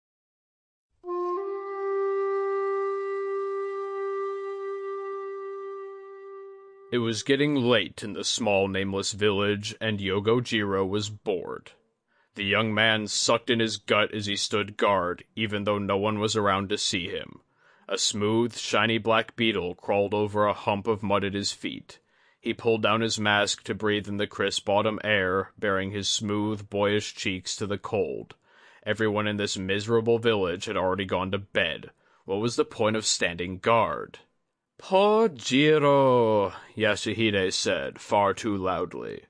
It 6.93 6.99
was 6.99 7.23
getting 7.23 7.55
late 7.55 8.03
in 8.03 8.15
the 8.15 8.25
small 8.25 8.67
nameless 8.67 9.13
village, 9.13 9.77
and 9.81 10.01
Yogojiro 10.01 10.85
was 10.85 11.09
bored. 11.09 11.73
The 12.35 12.45
young 12.45 12.75
man 12.75 13.07
sucked 13.07 13.49
in 13.49 13.61
his 13.61 13.77
gut 13.77 14.13
as 14.13 14.27
he 14.27 14.35
stood 14.35 14.77
guard, 14.77 15.25
even 15.37 15.65
though 15.65 15.79
no 15.79 15.97
one 15.97 16.19
was 16.19 16.35
around 16.35 16.69
to 16.71 16.79
see 16.79 17.09
him. 17.09 17.43
A 17.89 17.97
smooth, 17.99 18.57
shiny 18.57 18.99
black 18.99 19.37
beetle 19.37 19.75
crawled 19.75 20.15
over 20.15 20.47
a 20.47 20.53
hump 20.53 20.89
of 20.89 21.03
mud 21.03 21.23
at 21.25 21.35
his 21.35 21.53
feet. 21.53 22.01
He 22.43 22.55
pulled 22.55 22.83
down 22.83 23.03
his 23.03 23.21
mask 23.21 23.65
to 23.65 23.75
breathe 23.75 24.09
in 24.09 24.17
the 24.17 24.27
crisp 24.27 24.67
autumn 24.67 24.99
air, 25.05 25.53
baring 25.59 25.91
his 25.91 26.09
smooth, 26.09 26.71
boyish 26.71 27.15
cheeks 27.15 27.55
to 27.57 27.67
the 27.67 27.77
cold. 27.77 28.35
Everyone 28.83 29.27
in 29.27 29.37
this 29.37 29.59
miserable 29.59 30.19
village 30.19 30.65
had 30.65 30.77
already 30.77 31.05
gone 31.05 31.31
to 31.33 31.39
bed. 31.39 31.91
What 32.25 32.41
was 32.41 32.57
the 32.57 32.65
point 32.65 32.97
of 32.97 33.05
standing 33.05 33.59
guard? 33.59 34.21
Poor 34.79 35.29
Jiro, 35.29 36.55
Yasuhide 36.75 37.53
said, 37.53 38.01
far 38.01 38.33
too 38.33 38.57
loudly. 38.57 39.25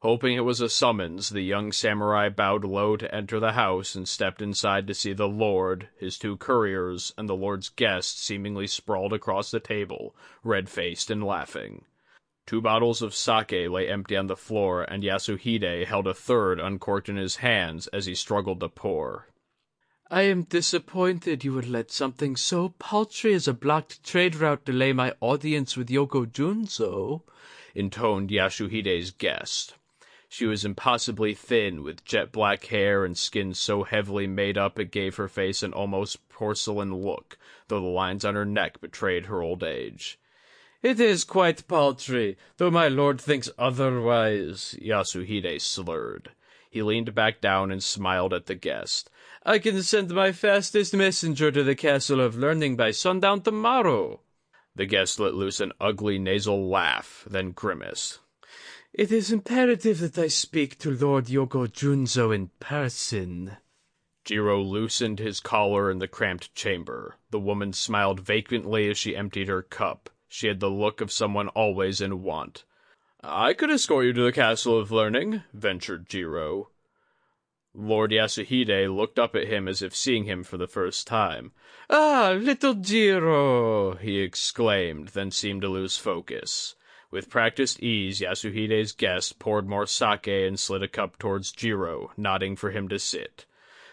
Hoping 0.00 0.36
it 0.36 0.40
was 0.40 0.60
a 0.60 0.68
summons, 0.68 1.30
the 1.30 1.40
young 1.40 1.72
samurai 1.72 2.28
bowed 2.28 2.62
low 2.62 2.94
to 2.94 3.14
enter 3.14 3.40
the 3.40 3.52
house 3.52 3.94
and 3.94 4.06
stepped 4.06 4.42
inside 4.42 4.86
to 4.86 4.92
see 4.92 5.14
the 5.14 5.26
lord, 5.26 5.88
his 5.96 6.18
two 6.18 6.36
couriers, 6.36 7.14
and 7.16 7.26
the 7.26 7.34
lord's 7.34 7.70
guests 7.70 8.20
seemingly 8.20 8.66
sprawled 8.66 9.14
across 9.14 9.50
the 9.50 9.60
table, 9.60 10.14
red-faced 10.42 11.10
and 11.10 11.24
laughing. 11.24 11.86
Two 12.46 12.60
bottles 12.60 13.00
of 13.00 13.14
sake 13.14 13.70
lay 13.70 13.88
empty 13.88 14.16
on 14.16 14.26
the 14.26 14.36
floor, 14.36 14.82
and 14.82 15.02
Yasuhide 15.02 15.86
held 15.86 16.06
a 16.06 16.12
third 16.12 16.60
uncorked 16.60 17.08
in 17.08 17.16
his 17.16 17.36
hands 17.36 17.86
as 17.86 18.04
he 18.04 18.14
struggled 18.14 18.60
to 18.60 18.68
pour. 18.68 19.28
I 20.10 20.22
am 20.22 20.42
disappointed 20.42 21.42
you 21.42 21.54
would 21.54 21.66
let 21.66 21.90
something 21.90 22.36
so 22.36 22.68
paltry 22.78 23.32
as 23.32 23.48
a 23.48 23.54
blocked 23.54 24.04
trade 24.04 24.36
route 24.36 24.66
delay 24.66 24.92
my 24.92 25.14
audience 25.20 25.74
with 25.74 25.88
Yogo 25.88 26.26
Junzo, 26.26 27.22
intoned 27.74 28.28
Yasuhide's 28.28 29.10
guest. 29.10 29.76
She 30.28 30.44
was 30.44 30.66
impossibly 30.66 31.32
thin, 31.32 31.82
with 31.82 32.04
jet 32.04 32.30
black 32.30 32.66
hair 32.66 33.06
and 33.06 33.16
skin 33.16 33.54
so 33.54 33.84
heavily 33.84 34.26
made 34.26 34.58
up 34.58 34.78
it 34.78 34.90
gave 34.90 35.16
her 35.16 35.28
face 35.28 35.62
an 35.62 35.72
almost 35.72 36.28
porcelain 36.28 36.94
look, 36.94 37.38
though 37.68 37.80
the 37.80 37.86
lines 37.86 38.22
on 38.22 38.34
her 38.34 38.44
neck 38.44 38.82
betrayed 38.82 39.26
her 39.26 39.40
old 39.40 39.62
age. 39.62 40.18
It 40.84 41.00
is 41.00 41.24
quite 41.24 41.66
paltry, 41.66 42.36
though 42.58 42.70
my 42.70 42.88
lord 42.88 43.18
thinks 43.18 43.48
otherwise, 43.56 44.76
Yasuhide 44.78 45.58
slurred. 45.62 46.32
He 46.68 46.82
leaned 46.82 47.14
back 47.14 47.40
down 47.40 47.70
and 47.72 47.82
smiled 47.82 48.34
at 48.34 48.44
the 48.44 48.54
guest. 48.54 49.08
I 49.46 49.60
can 49.60 49.82
send 49.82 50.10
my 50.10 50.30
fastest 50.30 50.92
messenger 50.92 51.50
to 51.50 51.62
the 51.62 51.74
Castle 51.74 52.20
of 52.20 52.36
Learning 52.36 52.76
by 52.76 52.90
sundown 52.90 53.40
tomorrow. 53.40 54.20
The 54.76 54.84
guest 54.84 55.18
let 55.18 55.32
loose 55.32 55.58
an 55.58 55.72
ugly 55.80 56.18
nasal 56.18 56.68
laugh, 56.68 57.24
then 57.26 57.52
grimaced. 57.52 58.18
It 58.92 59.10
is 59.10 59.32
imperative 59.32 60.00
that 60.00 60.18
I 60.18 60.28
speak 60.28 60.78
to 60.80 60.90
Lord 60.90 61.28
Yogo 61.28 61.66
Junzo 61.66 62.30
in 62.30 62.50
person. 62.60 63.56
Jiro 64.26 64.60
loosened 64.60 65.18
his 65.18 65.40
collar 65.40 65.90
in 65.90 65.98
the 65.98 66.08
cramped 66.08 66.54
chamber. 66.54 67.16
The 67.30 67.40
woman 67.40 67.72
smiled 67.72 68.20
vacantly 68.20 68.90
as 68.90 68.98
she 68.98 69.16
emptied 69.16 69.48
her 69.48 69.62
cup. 69.62 70.10
She 70.36 70.48
had 70.48 70.58
the 70.58 70.68
look 70.68 71.00
of 71.00 71.12
someone 71.12 71.46
always 71.50 72.00
in 72.00 72.24
want. 72.24 72.64
I 73.22 73.54
could 73.54 73.70
escort 73.70 74.06
you 74.06 74.12
to 74.14 74.24
the 74.24 74.32
Castle 74.32 74.76
of 74.76 74.90
Learning, 74.90 75.44
ventured 75.52 76.08
Jiro. 76.08 76.70
Lord 77.72 78.10
Yasuhide 78.10 78.92
looked 78.92 79.16
up 79.16 79.36
at 79.36 79.46
him 79.46 79.68
as 79.68 79.80
if 79.80 79.94
seeing 79.94 80.24
him 80.24 80.42
for 80.42 80.56
the 80.56 80.66
first 80.66 81.06
time. 81.06 81.52
Ah, 81.88 82.36
little 82.36 82.74
Jiro! 82.74 83.94
he 83.94 84.18
exclaimed, 84.18 85.10
then 85.10 85.30
seemed 85.30 85.62
to 85.62 85.68
lose 85.68 85.98
focus. 85.98 86.74
With 87.12 87.30
practiced 87.30 87.80
ease, 87.80 88.20
Yasuhide's 88.20 88.90
guest 88.90 89.38
poured 89.38 89.68
more 89.68 89.86
sake 89.86 90.26
and 90.26 90.58
slid 90.58 90.82
a 90.82 90.88
cup 90.88 91.16
towards 91.16 91.52
Jiro, 91.52 92.10
nodding 92.16 92.56
for 92.56 92.72
him 92.72 92.88
to 92.88 92.98
sit. 92.98 93.46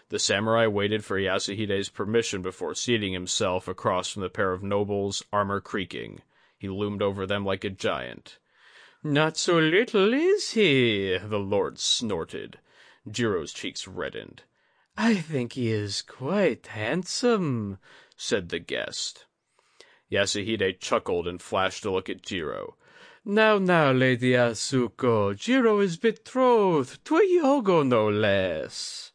The 0.08 0.18
samurai 0.18 0.66
waited 0.66 1.04
for 1.04 1.20
Yasuhide's 1.20 1.88
permission 1.88 2.42
before 2.42 2.74
seating 2.74 3.12
himself 3.12 3.68
across 3.68 4.08
from 4.08 4.22
the 4.22 4.28
pair 4.28 4.52
of 4.52 4.64
nobles, 4.64 5.24
armor 5.32 5.60
creaking. 5.60 6.20
He 6.62 6.68
loomed 6.68 7.02
over 7.02 7.26
them 7.26 7.44
like 7.44 7.64
a 7.64 7.70
giant. 7.70 8.38
Not 9.02 9.36
so 9.36 9.58
little, 9.58 10.14
is 10.14 10.52
he? 10.52 11.18
the 11.18 11.40
lord 11.40 11.76
snorted. 11.80 12.60
Jiro's 13.10 13.52
cheeks 13.52 13.88
reddened. 13.88 14.44
I 14.96 15.16
think 15.16 15.54
he 15.54 15.72
is 15.72 16.02
quite 16.02 16.68
handsome, 16.68 17.78
said 18.16 18.50
the 18.50 18.60
guest. 18.60 19.26
Yasuhide 20.08 20.78
chuckled 20.78 21.26
and 21.26 21.42
flashed 21.42 21.84
a 21.84 21.90
look 21.90 22.08
at 22.08 22.22
Jiro. 22.22 22.76
Now, 23.24 23.58
now, 23.58 23.90
Lady 23.90 24.34
Atsuko, 24.34 25.34
Jiro 25.34 25.80
is 25.80 25.96
betrothed 25.96 27.04
to 27.06 27.16
a 27.16 27.22
Hyogo, 27.22 27.84
no 27.84 28.08
less. 28.08 29.10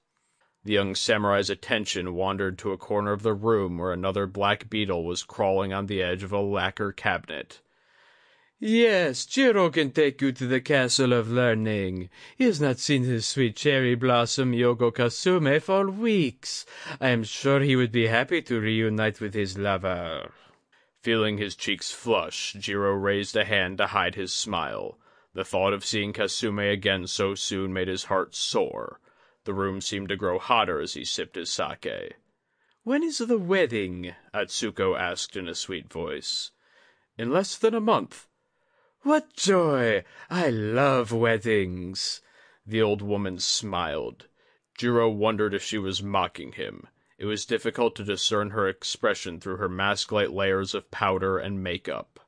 The 0.68 0.74
young 0.74 0.96
samurai's 0.96 1.50
attention 1.50 2.14
wandered 2.14 2.58
to 2.58 2.74
a 2.74 2.78
corner 2.78 3.14
of 3.14 3.24
the 3.24 3.34
room 3.34 3.78
where 3.78 3.94
another 3.94 4.28
black 4.28 4.70
beetle 4.70 5.06
was 5.06 5.24
crawling 5.24 5.72
on 5.72 5.86
the 5.86 6.04
edge 6.04 6.24
of 6.24 6.34
a 6.34 6.42
lacquer 6.42 6.92
cabinet. 6.92 7.62
Yes, 8.60 9.26
Jiro 9.26 9.70
can 9.70 9.92
take 9.92 10.22
you 10.22 10.34
to 10.34 10.46
the 10.46 10.60
Castle 10.60 11.14
of 11.14 11.32
Learning. 11.32 12.10
He 12.36 12.44
has 12.44 12.60
not 12.60 12.80
seen 12.80 13.04
his 13.04 13.26
sweet 13.26 13.56
cherry 13.56 13.96
blossom 13.96 14.52
Yogo 14.52 14.92
Kasume 14.92 15.62
for 15.62 15.90
weeks. 15.90 16.66
I 17.00 17.12
am 17.12 17.24
sure 17.24 17.62
he 17.62 17.78
would 17.78 17.94
be 17.94 18.08
happy 18.08 18.42
to 18.42 18.60
reunite 18.60 19.22
with 19.22 19.36
his 19.36 19.58
lover. 19.58 20.34
Feeling 21.00 21.38
his 21.38 21.56
cheeks 21.56 21.94
flush, 21.94 22.58
Jiro 22.60 22.92
raised 22.94 23.38
a 23.38 23.46
hand 23.46 23.78
to 23.78 23.88
hide 23.88 24.16
his 24.16 24.34
smile. 24.34 24.98
The 25.34 25.46
thought 25.46 25.72
of 25.72 25.86
seeing 25.86 26.12
Kasume 26.12 26.70
again 26.70 27.08
so 27.08 27.36
soon 27.36 27.72
made 27.72 27.88
his 27.88 28.04
heart 28.04 28.36
soar. 28.36 29.00
The 29.48 29.54
room 29.54 29.80
seemed 29.80 30.10
to 30.10 30.18
grow 30.18 30.40
hotter 30.40 30.82
as 30.82 30.96
he 30.96 31.06
sipped 31.06 31.38
his 31.38 31.50
sake. 31.50 32.18
When 32.84 33.02
is 33.02 33.20
the 33.20 33.38
wedding? 33.38 34.14
Atsuko 34.34 34.98
asked 35.00 35.38
in 35.38 35.48
a 35.48 35.56
sweet 35.56 35.90
voice. 35.90 36.52
In 37.18 37.32
less 37.32 37.58
than 37.58 37.74
a 37.74 37.80
month. 37.80 38.28
What 39.04 39.38
joy! 39.38 40.04
I 40.30 40.50
love 40.50 41.14
weddings. 41.14 42.22
The 42.66 42.82
old 42.82 43.02
woman 43.02 43.40
smiled. 43.40 44.28
Jiro 44.78 45.10
wondered 45.10 45.54
if 45.54 45.64
she 45.64 45.78
was 45.78 46.04
mocking 46.04 46.52
him. 46.52 46.86
It 47.18 47.24
was 47.24 47.46
difficult 47.46 47.96
to 47.96 48.04
discern 48.04 48.50
her 48.50 48.68
expression 48.68 49.40
through 49.40 49.58
her 49.60 49.70
mask-like 49.70 50.30
layers 50.30 50.76
of 50.76 50.92
powder 50.92 51.38
and 51.38 51.64
makeup. 51.64 52.20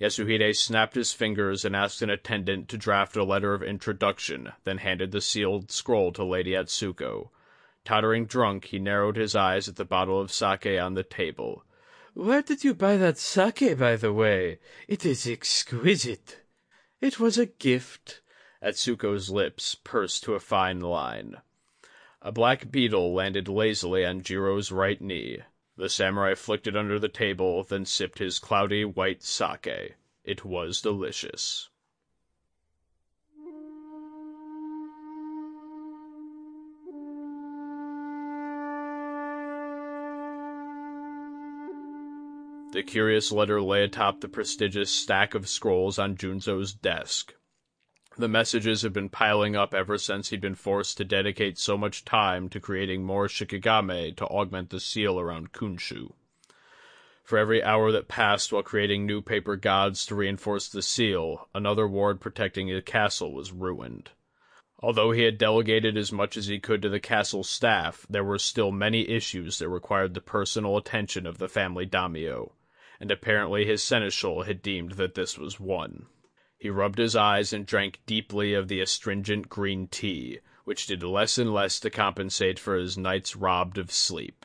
Yasuhide 0.00 0.54
snapped 0.54 0.94
his 0.94 1.12
fingers 1.12 1.64
and 1.64 1.74
asked 1.74 2.02
an 2.02 2.10
attendant 2.10 2.68
to 2.68 2.78
draft 2.78 3.16
a 3.16 3.24
letter 3.24 3.52
of 3.52 3.62
introduction, 3.62 4.52
then 4.64 4.78
handed 4.78 5.10
the 5.10 5.20
sealed 5.20 5.72
scroll 5.72 6.12
to 6.12 6.24
Lady 6.24 6.52
Atsuko. 6.52 7.30
Tottering 7.84 8.26
drunk, 8.26 8.66
he 8.66 8.78
narrowed 8.78 9.16
his 9.16 9.34
eyes 9.34 9.68
at 9.68 9.76
the 9.76 9.84
bottle 9.84 10.20
of 10.20 10.30
sake 10.30 10.66
on 10.66 10.94
the 10.94 11.02
table. 11.02 11.64
Where 12.14 12.42
did 12.42 12.62
you 12.62 12.74
buy 12.74 12.96
that 12.96 13.18
sake, 13.18 13.78
by 13.78 13.96
the 13.96 14.12
way? 14.12 14.60
It 14.86 15.04
is 15.04 15.26
exquisite. 15.26 16.42
It 17.00 17.18
was 17.18 17.38
a 17.38 17.46
gift. 17.46 18.20
Atsuko's 18.62 19.30
lips 19.30 19.74
pursed 19.74 20.24
to 20.24 20.34
a 20.34 20.40
fine 20.40 20.80
line. 20.80 21.36
A 22.22 22.32
black 22.32 22.70
beetle 22.70 23.14
landed 23.14 23.48
lazily 23.48 24.04
on 24.04 24.22
Jiro's 24.22 24.70
right 24.70 25.00
knee. 25.00 25.42
The 25.78 25.88
samurai 25.88 26.34
flicked 26.34 26.66
it 26.66 26.76
under 26.76 26.98
the 26.98 27.08
table, 27.08 27.62
then 27.62 27.84
sipped 27.84 28.18
his 28.18 28.40
cloudy 28.40 28.84
white 28.84 29.22
sake. 29.22 29.94
It 30.24 30.44
was 30.44 30.80
delicious. 30.80 31.70
The 42.72 42.82
curious 42.82 43.30
letter 43.30 43.62
lay 43.62 43.84
atop 43.84 44.20
the 44.20 44.28
prestigious 44.28 44.90
stack 44.90 45.34
of 45.34 45.48
scrolls 45.48 45.96
on 45.96 46.16
Junzo's 46.16 46.72
desk. 46.72 47.34
The 48.20 48.26
messages 48.26 48.82
had 48.82 48.92
been 48.92 49.10
piling 49.10 49.54
up 49.54 49.72
ever 49.72 49.96
since 49.96 50.30
he'd 50.30 50.40
been 50.40 50.56
forced 50.56 50.96
to 50.96 51.04
dedicate 51.04 51.56
so 51.56 51.78
much 51.78 52.04
time 52.04 52.48
to 52.48 52.58
creating 52.58 53.04
more 53.04 53.28
shikigami 53.28 54.16
to 54.16 54.26
augment 54.26 54.70
the 54.70 54.80
seal 54.80 55.20
around 55.20 55.52
Kunshu. 55.52 56.14
For 57.22 57.38
every 57.38 57.62
hour 57.62 57.92
that 57.92 58.08
passed 58.08 58.52
while 58.52 58.64
creating 58.64 59.06
new 59.06 59.22
paper 59.22 59.54
gods 59.54 60.04
to 60.06 60.16
reinforce 60.16 60.68
the 60.68 60.82
seal, 60.82 61.48
another 61.54 61.86
ward 61.86 62.20
protecting 62.20 62.66
the 62.66 62.82
castle 62.82 63.32
was 63.32 63.52
ruined. 63.52 64.10
Although 64.80 65.12
he 65.12 65.22
had 65.22 65.38
delegated 65.38 65.96
as 65.96 66.10
much 66.10 66.36
as 66.36 66.48
he 66.48 66.58
could 66.58 66.82
to 66.82 66.88
the 66.88 66.98
castle 66.98 67.44
staff, 67.44 68.04
there 68.10 68.24
were 68.24 68.40
still 68.40 68.72
many 68.72 69.08
issues 69.08 69.60
that 69.60 69.68
required 69.68 70.14
the 70.14 70.20
personal 70.20 70.76
attention 70.76 71.24
of 71.24 71.38
the 71.38 71.48
family 71.48 71.86
daimyo, 71.86 72.52
and 72.98 73.12
apparently 73.12 73.64
his 73.64 73.80
seneschal 73.80 74.42
had 74.42 74.60
deemed 74.60 74.92
that 74.92 75.14
this 75.14 75.38
was 75.38 75.60
one. 75.60 76.06
He 76.60 76.70
rubbed 76.70 76.98
his 76.98 77.14
eyes 77.14 77.52
and 77.52 77.64
drank 77.64 78.00
deeply 78.04 78.52
of 78.52 78.66
the 78.66 78.80
astringent 78.80 79.48
green 79.48 79.86
tea, 79.86 80.40
which 80.64 80.88
did 80.88 81.04
less 81.04 81.38
and 81.38 81.54
less 81.54 81.78
to 81.78 81.88
compensate 81.88 82.58
for 82.58 82.76
his 82.76 82.98
nights 82.98 83.36
robbed 83.36 83.78
of 83.78 83.92
sleep. 83.92 84.44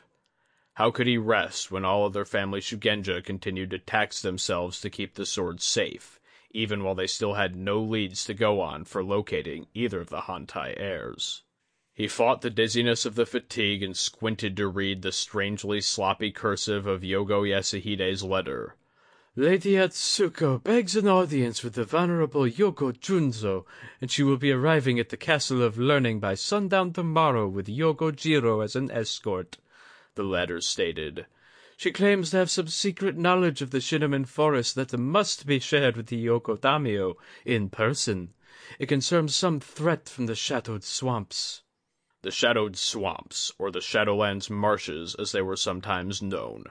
How 0.74 0.92
could 0.92 1.08
he 1.08 1.18
rest 1.18 1.72
when 1.72 1.84
all 1.84 2.04
other 2.04 2.24
family 2.24 2.60
Shugenja 2.60 3.20
continued 3.20 3.70
to 3.70 3.80
tax 3.80 4.22
themselves 4.22 4.80
to 4.82 4.90
keep 4.90 5.14
the 5.14 5.26
sword 5.26 5.60
safe, 5.60 6.20
even 6.52 6.84
while 6.84 6.94
they 6.94 7.08
still 7.08 7.34
had 7.34 7.56
no 7.56 7.82
leads 7.82 8.24
to 8.26 8.32
go 8.32 8.60
on 8.60 8.84
for 8.84 9.02
locating 9.02 9.66
either 9.74 10.00
of 10.00 10.10
the 10.10 10.20
Hantei 10.22 10.72
heirs? 10.76 11.42
He 11.92 12.06
fought 12.06 12.42
the 12.42 12.48
dizziness 12.50 13.04
of 13.04 13.16
the 13.16 13.26
fatigue 13.26 13.82
and 13.82 13.96
squinted 13.96 14.56
to 14.58 14.68
read 14.68 15.02
the 15.02 15.10
strangely 15.10 15.80
sloppy 15.80 16.30
cursive 16.30 16.86
of 16.86 17.02
Yogo 17.02 17.42
Yasuhide's 17.42 18.22
letter. 18.22 18.76
Lady 19.36 19.72
Atsuko 19.72 20.62
begs 20.62 20.94
an 20.94 21.08
audience 21.08 21.64
with 21.64 21.72
the 21.74 21.82
Venerable 21.84 22.46
Yogo 22.46 22.92
Junzo, 22.92 23.66
and 24.00 24.08
she 24.08 24.22
will 24.22 24.36
be 24.36 24.52
arriving 24.52 25.00
at 25.00 25.08
the 25.08 25.16
Castle 25.16 25.60
of 25.60 25.76
Learning 25.76 26.20
by 26.20 26.36
sundown 26.36 26.92
tomorrow 26.92 27.48
with 27.48 27.66
Yogo 27.66 28.14
Jiro 28.14 28.60
as 28.60 28.76
an 28.76 28.92
escort, 28.92 29.58
the 30.14 30.22
letter 30.22 30.60
stated. 30.60 31.26
She 31.76 31.90
claims 31.90 32.30
to 32.30 32.36
have 32.36 32.48
some 32.48 32.68
secret 32.68 33.16
knowledge 33.16 33.60
of 33.60 33.72
the 33.72 33.80
Shinomen 33.80 34.24
Forest 34.24 34.76
that 34.76 34.96
must 34.96 35.46
be 35.46 35.58
shared 35.58 35.96
with 35.96 36.06
the 36.06 36.28
Daimyo 36.60 37.16
in 37.44 37.70
person. 37.70 38.34
It 38.78 38.86
concerns 38.86 39.34
some 39.34 39.58
threat 39.58 40.08
from 40.08 40.26
the 40.26 40.36
Shadowed 40.36 40.84
Swamps 40.84 41.62
the 42.22 42.30
Shadowed 42.30 42.76
Swamps, 42.76 43.52
or 43.58 43.72
the 43.72 43.80
Shadowlands 43.80 44.48
Marshes 44.48 45.14
as 45.16 45.32
they 45.32 45.42
were 45.42 45.56
sometimes 45.56 46.22
known. 46.22 46.64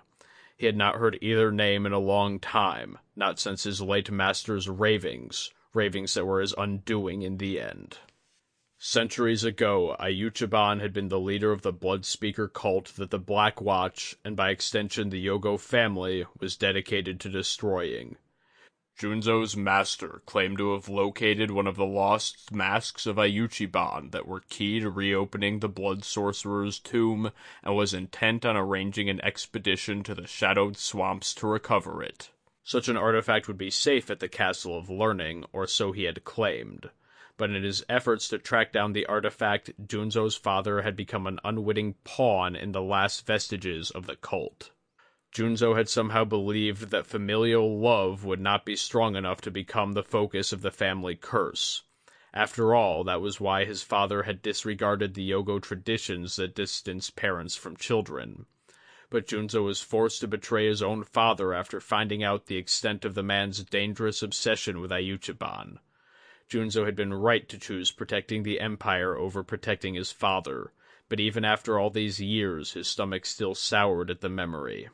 He 0.64 0.68
had 0.68 0.78
not 0.78 0.96
heard 0.96 1.18
either 1.22 1.52
name 1.52 1.86
in 1.86 1.92
a 1.92 2.00
long 2.00 2.40
time, 2.40 2.98
not 3.18 3.38
since 3.38 3.66
his 3.66 3.82
late 3.82 4.10
master's 4.10 4.70
ravings, 4.70 5.52
ravings 5.74 6.14
that 6.14 6.26
were 6.26 6.40
his 6.40 6.56
undoing 6.58 7.22
in 7.22 7.36
the 7.36 7.60
end. 7.60 7.98
Centuries 8.78 9.44
ago, 9.44 9.98
Iuchiban 10.00 10.80
had 10.80 10.94
been 10.94 11.10
the 11.10 11.20
leader 11.20 11.52
of 11.52 11.64
the 11.64 11.74
Blood 11.74 12.06
Speaker 12.06 12.48
cult 12.48 12.94
that 12.96 13.10
the 13.10 13.20
Black 13.20 13.60
Watch, 13.60 14.16
and 14.24 14.38
by 14.38 14.52
extension 14.52 15.10
the 15.10 15.28
Yogo 15.28 15.60
family, 15.60 16.26
was 16.40 16.56
dedicated 16.56 17.20
to 17.20 17.30
destroying. 17.30 18.16
Junzo's 18.96 19.58
master 19.58 20.22
claimed 20.28 20.60
to 20.60 20.74
have 20.74 20.88
located 20.88 21.50
one 21.50 21.66
of 21.66 21.76
the 21.76 21.86
lost 21.86 22.52
masks 22.52 23.06
of 23.08 23.16
Iuchiban 23.18 24.12
that 24.12 24.28
were 24.28 24.42
key 24.42 24.80
to 24.80 24.90
reopening 24.90 25.60
the 25.60 25.68
blood 25.68 26.06
sorcerer's 26.06 26.78
tomb 26.78 27.32
and 27.64 27.76
was 27.76 27.94
intent 27.94 28.46
on 28.46 28.56
arranging 28.56 29.10
an 29.10 29.20
expedition 29.22 30.04
to 30.04 30.14
the 30.14 30.28
shadowed 30.28 30.78
swamps 30.78 31.34
to 31.34 31.48
recover 31.48 32.04
it. 32.04 32.30
Such 32.64 32.88
an 32.88 32.96
artifact 32.96 33.48
would 33.48 33.58
be 33.58 33.72
safe 33.72 34.10
at 34.12 34.20
the 34.20 34.30
Castle 34.30 34.78
of 34.78 34.90
Learning, 34.90 35.44
or 35.52 35.66
so 35.66 35.92
he 35.92 36.04
had 36.04 36.24
claimed. 36.24 36.92
But 37.36 37.50
in 37.50 37.64
his 37.64 37.84
efforts 37.90 38.28
to 38.30 38.38
track 38.38 38.72
down 38.72 38.94
the 38.94 39.08
artifact, 39.08 39.72
Junzo's 39.88 40.36
father 40.36 40.84
had 40.84 40.96
become 40.96 41.26
an 41.26 41.40
unwitting 41.44 41.96
pawn 42.04 42.56
in 42.56 42.72
the 42.74 42.82
last 42.82 43.26
vestiges 43.26 43.90
of 43.90 44.06
the 44.06 44.16
cult. 44.16 44.70
Junzo 45.34 45.76
had 45.76 45.90
somehow 45.90 46.24
believed 46.24 46.92
that 46.92 47.08
familial 47.08 47.80
love 47.80 48.24
would 48.24 48.40
not 48.40 48.66
be 48.66 48.76
strong 48.76 49.16
enough 49.16 49.42
to 49.42 49.50
become 49.50 49.94
the 49.94 50.04
focus 50.04 50.54
of 50.54 50.62
the 50.62 50.70
family 50.70 51.16
curse. 51.16 51.82
After 52.36 52.76
all, 52.76 53.04
that 53.06 53.20
was 53.20 53.40
why 53.40 53.66
his 53.66 53.82
father 53.82 54.24
had 54.24 54.44
disregarded 54.44 55.16
the 55.16 55.32
Yogo 55.32 55.60
traditions 55.60 56.36
that 56.36 56.54
distance 56.54 57.10
parents 57.10 57.56
from 57.56 57.76
children. 57.76 58.46
But 59.10 59.28
Junzo 59.28 59.64
was 59.64 59.82
forced 59.82 60.22
to 60.22 60.28
betray 60.28 60.68
his 60.68 60.84
own 60.84 61.04
father 61.04 61.52
after 61.52 61.80
finding 61.80 62.24
out 62.24 62.46
the 62.46 62.58
extent 62.58 63.04
of 63.04 63.16
the 63.16 63.24
man's 63.24 63.64
dangerous 63.64 64.22
obsession 64.22 64.82
with 64.82 64.92
Iuchiban. 64.92 65.80
Junzo 66.48 66.86
had 66.86 66.96
been 66.96 67.12
right 67.12 67.50
to 67.50 67.58
choose 67.58 67.90
protecting 67.90 68.44
the 68.44 68.60
Empire 68.60 69.18
over 69.18 69.44
protecting 69.44 69.96
his 69.96 70.12
father, 70.12 70.74
but 71.10 71.20
even 71.20 71.44
after 71.44 71.80
all 71.80 71.90
these 71.90 72.20
years 72.22 72.74
his 72.74 72.88
stomach 72.88 73.26
still 73.26 73.56
soured 73.56 74.12
at 74.12 74.22
the 74.22 74.30
memory. 74.30 74.90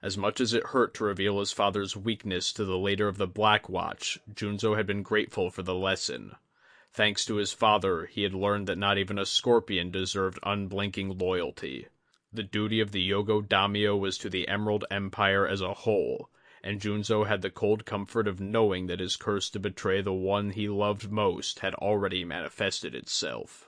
As 0.00 0.16
much 0.16 0.40
as 0.40 0.54
it 0.54 0.68
hurt 0.68 0.94
to 0.94 1.04
reveal 1.04 1.40
his 1.40 1.52
father's 1.52 1.96
weakness 1.96 2.52
to 2.52 2.64
the 2.64 2.78
leader 2.78 3.08
of 3.08 3.18
the 3.18 3.26
Black 3.26 3.68
Watch, 3.68 4.18
Junzo 4.32 4.76
had 4.76 4.86
been 4.86 5.02
grateful 5.02 5.50
for 5.50 5.62
the 5.62 5.74
lesson. 5.74 6.36
Thanks 6.92 7.24
to 7.26 7.34
his 7.34 7.52
father, 7.52 8.06
he 8.06 8.22
had 8.22 8.32
learned 8.32 8.68
that 8.68 8.78
not 8.78 8.96
even 8.96 9.18
a 9.18 9.26
scorpion 9.26 9.90
deserved 9.90 10.38
unblinking 10.44 11.18
loyalty. 11.18 11.88
The 12.32 12.44
duty 12.44 12.78
of 12.78 12.92
the 12.92 13.10
Yogo 13.10 13.40
Daimyo 13.40 13.96
was 13.96 14.18
to 14.18 14.30
the 14.30 14.46
Emerald 14.46 14.84
Empire 14.90 15.48
as 15.48 15.60
a 15.60 15.74
whole, 15.74 16.30
and 16.62 16.80
Junzo 16.80 17.24
had 17.26 17.42
the 17.42 17.50
cold 17.50 17.84
comfort 17.84 18.28
of 18.28 18.40
knowing 18.40 18.86
that 18.86 19.00
his 19.00 19.16
curse 19.16 19.50
to 19.50 19.58
betray 19.58 20.00
the 20.00 20.12
one 20.12 20.50
he 20.50 20.68
loved 20.68 21.10
most 21.10 21.58
had 21.58 21.74
already 21.74 22.24
manifested 22.24 22.94
itself. 22.94 23.67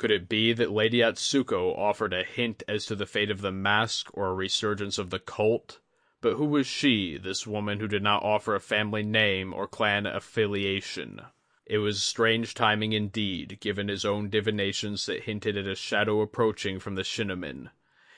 Could 0.00 0.10
it 0.10 0.30
be 0.30 0.54
that 0.54 0.70
Lady 0.70 1.00
Atsuko 1.00 1.76
offered 1.76 2.14
a 2.14 2.24
hint 2.24 2.62
as 2.66 2.86
to 2.86 2.94
the 2.94 3.04
fate 3.04 3.30
of 3.30 3.42
the 3.42 3.52
mask 3.52 4.08
or 4.14 4.28
a 4.28 4.34
resurgence 4.34 4.96
of 4.96 5.10
the 5.10 5.18
cult? 5.18 5.78
But 6.22 6.36
who 6.36 6.46
was 6.46 6.66
she, 6.66 7.18
this 7.18 7.46
woman 7.46 7.80
who 7.80 7.86
did 7.86 8.02
not 8.02 8.22
offer 8.22 8.54
a 8.54 8.60
family 8.60 9.02
name 9.02 9.52
or 9.52 9.68
clan 9.68 10.06
affiliation? 10.06 11.20
It 11.66 11.80
was 11.80 12.02
strange 12.02 12.54
timing 12.54 12.94
indeed, 12.94 13.58
given 13.60 13.88
his 13.88 14.06
own 14.06 14.30
divinations 14.30 15.04
that 15.04 15.24
hinted 15.24 15.58
at 15.58 15.66
a 15.66 15.74
shadow 15.74 16.22
approaching 16.22 16.78
from 16.78 16.94
the 16.94 17.04
Shinomen. 17.04 17.68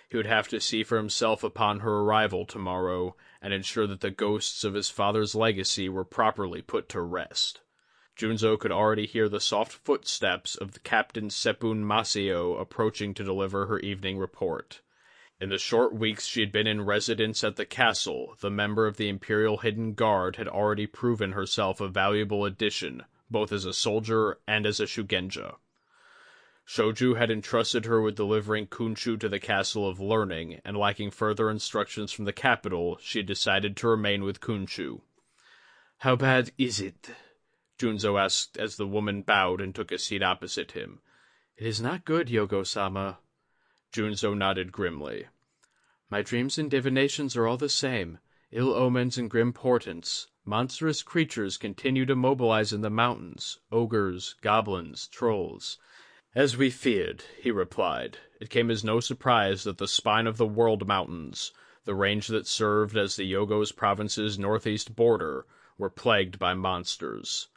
He 0.08 0.16
would 0.16 0.26
have 0.26 0.46
to 0.50 0.60
see 0.60 0.84
for 0.84 0.98
himself 0.98 1.42
upon 1.42 1.80
her 1.80 2.02
arrival 2.02 2.46
tomorrow, 2.46 3.16
and 3.40 3.52
ensure 3.52 3.88
that 3.88 4.02
the 4.02 4.12
ghosts 4.12 4.62
of 4.62 4.74
his 4.74 4.88
father's 4.88 5.34
legacy 5.34 5.88
were 5.88 6.04
properly 6.04 6.62
put 6.62 6.88
to 6.90 7.00
rest. 7.00 7.60
Junzo 8.22 8.56
could 8.56 8.70
already 8.70 9.04
hear 9.04 9.28
the 9.28 9.40
soft 9.40 9.72
footsteps 9.72 10.54
of 10.54 10.84
Captain 10.84 11.28
Seppun 11.28 11.82
Masao 11.82 12.60
approaching 12.60 13.14
to 13.14 13.24
deliver 13.24 13.66
her 13.66 13.80
evening 13.80 14.16
report. 14.16 14.80
In 15.40 15.48
the 15.48 15.58
short 15.58 15.92
weeks 15.92 16.24
she 16.24 16.38
had 16.38 16.52
been 16.52 16.68
in 16.68 16.86
residence 16.86 17.42
at 17.42 17.56
the 17.56 17.66
castle, 17.66 18.36
the 18.40 18.48
member 18.48 18.86
of 18.86 18.96
the 18.96 19.08
Imperial 19.08 19.58
Hidden 19.58 19.94
Guard 19.94 20.36
had 20.36 20.46
already 20.46 20.86
proven 20.86 21.32
herself 21.32 21.80
a 21.80 21.88
valuable 21.88 22.44
addition, 22.44 23.02
both 23.28 23.50
as 23.50 23.64
a 23.64 23.72
soldier 23.72 24.38
and 24.46 24.66
as 24.66 24.78
a 24.78 24.86
shugenja. 24.86 25.56
Shoju 26.64 27.16
had 27.16 27.28
entrusted 27.28 27.86
her 27.86 28.00
with 28.00 28.14
delivering 28.14 28.68
Kunshu 28.68 29.18
to 29.18 29.28
the 29.28 29.40
Castle 29.40 29.88
of 29.88 29.98
Learning, 29.98 30.60
and 30.64 30.76
lacking 30.76 31.10
further 31.10 31.50
instructions 31.50 32.12
from 32.12 32.24
the 32.24 32.32
capital, 32.32 32.98
she 33.02 33.18
had 33.18 33.26
decided 33.26 33.76
to 33.78 33.88
remain 33.88 34.22
with 34.22 34.40
Kunshu. 34.40 35.00
How 35.98 36.14
bad 36.14 36.52
is 36.56 36.80
it? 36.80 37.10
Junzo 37.82 38.16
asked 38.16 38.56
as 38.58 38.76
the 38.76 38.86
woman 38.86 39.22
bowed 39.22 39.60
and 39.60 39.74
took 39.74 39.90
a 39.90 39.98
seat 39.98 40.22
opposite 40.22 40.70
him. 40.70 41.00
It 41.56 41.66
is 41.66 41.80
not 41.80 42.04
good, 42.04 42.28
Yogo-sama. 42.28 43.18
Junzo 43.92 44.34
nodded 44.34 44.70
grimly. 44.70 45.26
My 46.08 46.22
dreams 46.22 46.58
and 46.58 46.70
divinations 46.70 47.36
are 47.36 47.44
all 47.44 47.56
the 47.56 47.68
same. 47.68 48.20
Ill 48.52 48.72
omens 48.72 49.18
and 49.18 49.28
grim 49.28 49.52
portents. 49.52 50.28
Monstrous 50.44 51.02
creatures 51.02 51.56
continue 51.56 52.06
to 52.06 52.14
mobilize 52.14 52.72
in 52.72 52.82
the 52.82 52.88
mountains. 52.88 53.58
Ogres, 53.72 54.36
goblins, 54.42 55.08
trolls. 55.08 55.76
As 56.36 56.56
we 56.56 56.70
feared, 56.70 57.24
he 57.40 57.50
replied. 57.50 58.16
It 58.40 58.48
came 58.48 58.70
as 58.70 58.84
no 58.84 59.00
surprise 59.00 59.64
that 59.64 59.78
the 59.78 59.88
spine 59.88 60.28
of 60.28 60.36
the 60.36 60.46
World 60.46 60.86
Mountains, 60.86 61.52
the 61.84 61.96
range 61.96 62.28
that 62.28 62.46
served 62.46 62.96
as 62.96 63.16
the 63.16 63.24
Yogos 63.24 63.72
province's 63.72 64.38
northeast 64.38 64.94
border, 64.94 65.46
were 65.76 65.90
plagued 65.90 66.38
by 66.38 66.54
monsters. 66.54 67.48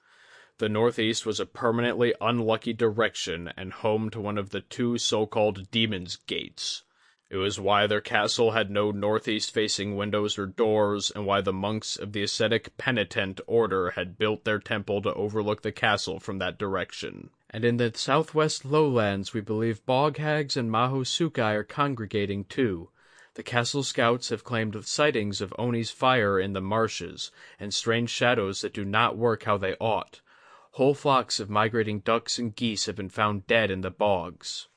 The 0.57 0.69
northeast 0.69 1.25
was 1.25 1.41
a 1.41 1.45
permanently 1.45 2.13
unlucky 2.21 2.71
direction 2.71 3.51
and 3.57 3.73
home 3.73 4.09
to 4.11 4.21
one 4.21 4.37
of 4.37 4.51
the 4.51 4.61
two 4.61 4.97
so-called 4.97 5.69
Demon's 5.69 6.15
Gates. 6.15 6.83
It 7.29 7.35
was 7.35 7.59
why 7.59 7.87
their 7.87 7.99
castle 7.99 8.51
had 8.51 8.71
no 8.71 8.89
northeast-facing 8.91 9.97
windows 9.97 10.39
or 10.39 10.45
doors, 10.45 11.11
and 11.11 11.25
why 11.25 11.41
the 11.41 11.51
monks 11.51 11.97
of 11.97 12.13
the 12.13 12.23
ascetic 12.23 12.77
penitent 12.77 13.41
order 13.47 13.89
had 13.89 14.17
built 14.17 14.45
their 14.45 14.59
temple 14.59 15.01
to 15.01 15.13
overlook 15.13 15.61
the 15.61 15.73
castle 15.73 16.21
from 16.21 16.37
that 16.37 16.57
direction. 16.57 17.31
And 17.49 17.65
in 17.65 17.75
the 17.75 17.91
southwest 17.93 18.63
lowlands 18.63 19.33
we 19.33 19.41
believe 19.41 19.85
bog 19.85 20.15
hags 20.15 20.55
and 20.55 20.71
mahosukai 20.71 21.53
are 21.53 21.65
congregating 21.65 22.45
too. 22.45 22.91
The 23.33 23.43
castle 23.43 23.83
scouts 23.83 24.29
have 24.29 24.45
claimed 24.45 24.85
sightings 24.85 25.41
of 25.41 25.53
Oni's 25.59 25.91
fire 25.91 26.39
in 26.39 26.53
the 26.53 26.61
marshes, 26.61 27.29
and 27.59 27.73
strange 27.73 28.09
shadows 28.09 28.61
that 28.61 28.73
do 28.73 28.85
not 28.85 29.17
work 29.17 29.43
how 29.43 29.57
they 29.57 29.75
ought. 29.81 30.21
Whole 30.75 30.93
flocks 30.93 31.39
of 31.39 31.49
migrating 31.49 32.01
ducks 32.01 32.37
and 32.37 32.53
geese 32.53 32.85
have 32.85 32.97
been 32.97 33.07
found 33.07 33.47
dead 33.47 33.71
in 33.71 33.79
the 33.79 33.89
bogs. 33.89 34.67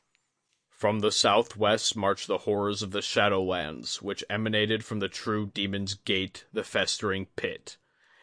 From 0.71 1.01
the 1.01 1.11
southwest 1.11 1.97
marched 1.97 2.29
the 2.29 2.39
horrors 2.39 2.85
of 2.85 2.93
the 2.93 3.03
Shadowlands, 3.03 4.01
which 4.01 4.23
emanated 4.31 4.85
from 4.85 5.01
the 5.01 5.09
true 5.09 5.51
Demon's 5.53 5.95
Gate, 5.95 6.45
the 6.53 6.63
festering 6.63 7.27
pit. 7.35 7.79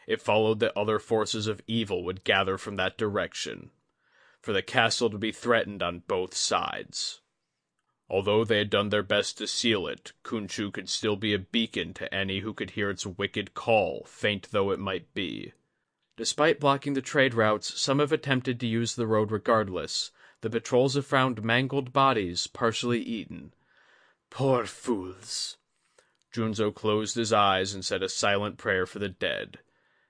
It 0.06 0.22
followed 0.22 0.58
that 0.60 0.74
other 0.74 0.98
forces 0.98 1.46
of 1.46 1.60
evil 1.66 2.02
would 2.04 2.24
gather 2.24 2.56
from 2.56 2.76
that 2.76 2.96
direction, 2.96 3.72
for 4.40 4.54
the 4.54 4.62
castle 4.62 5.10
to 5.10 5.18
be 5.18 5.30
threatened 5.30 5.82
on 5.82 5.98
both 6.08 6.34
sides. 6.34 7.20
Although 8.08 8.44
they 8.44 8.56
had 8.56 8.70
done 8.70 8.88
their 8.88 9.02
best 9.02 9.36
to 9.36 9.46
seal 9.46 9.86
it, 9.86 10.14
Kunshu 10.24 10.72
could 10.72 10.88
still 10.88 11.16
be 11.16 11.34
a 11.34 11.38
beacon 11.38 11.92
to 11.92 12.14
any 12.14 12.38
who 12.38 12.54
could 12.54 12.70
hear 12.70 12.88
its 12.88 13.04
wicked 13.04 13.52
call, 13.52 14.06
faint 14.06 14.48
though 14.50 14.70
it 14.70 14.78
might 14.78 15.12
be. 15.12 15.52
Despite 16.16 16.60
blocking 16.60 16.94
the 16.94 17.02
trade 17.02 17.34
routes, 17.34 17.78
some 17.78 17.98
have 17.98 18.12
attempted 18.12 18.58
to 18.60 18.66
use 18.66 18.94
the 18.94 19.06
road 19.06 19.30
regardless. 19.30 20.12
The 20.40 20.48
patrols 20.48 20.94
have 20.94 21.04
found 21.04 21.42
mangled 21.42 21.92
bodies, 21.92 22.46
partially 22.46 23.00
eaten. 23.00 23.52
Poor 24.30 24.64
fools. 24.64 25.58
Junzo 26.32 26.74
closed 26.74 27.16
his 27.16 27.32
eyes 27.32 27.74
and 27.74 27.84
said 27.84 28.02
a 28.02 28.08
silent 28.08 28.56
prayer 28.56 28.86
for 28.86 28.98
the 28.98 29.08
dead. 29.08 29.58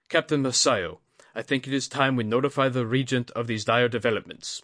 Captain 0.08 0.42
Masao, 0.42 0.98
I 1.34 1.42
think 1.42 1.66
it 1.66 1.74
is 1.74 1.88
time 1.88 2.16
we 2.16 2.24
notify 2.24 2.68
the 2.68 2.86
Regent 2.86 3.30
of 3.32 3.46
these 3.46 3.64
dire 3.64 3.88
developments. 3.88 4.62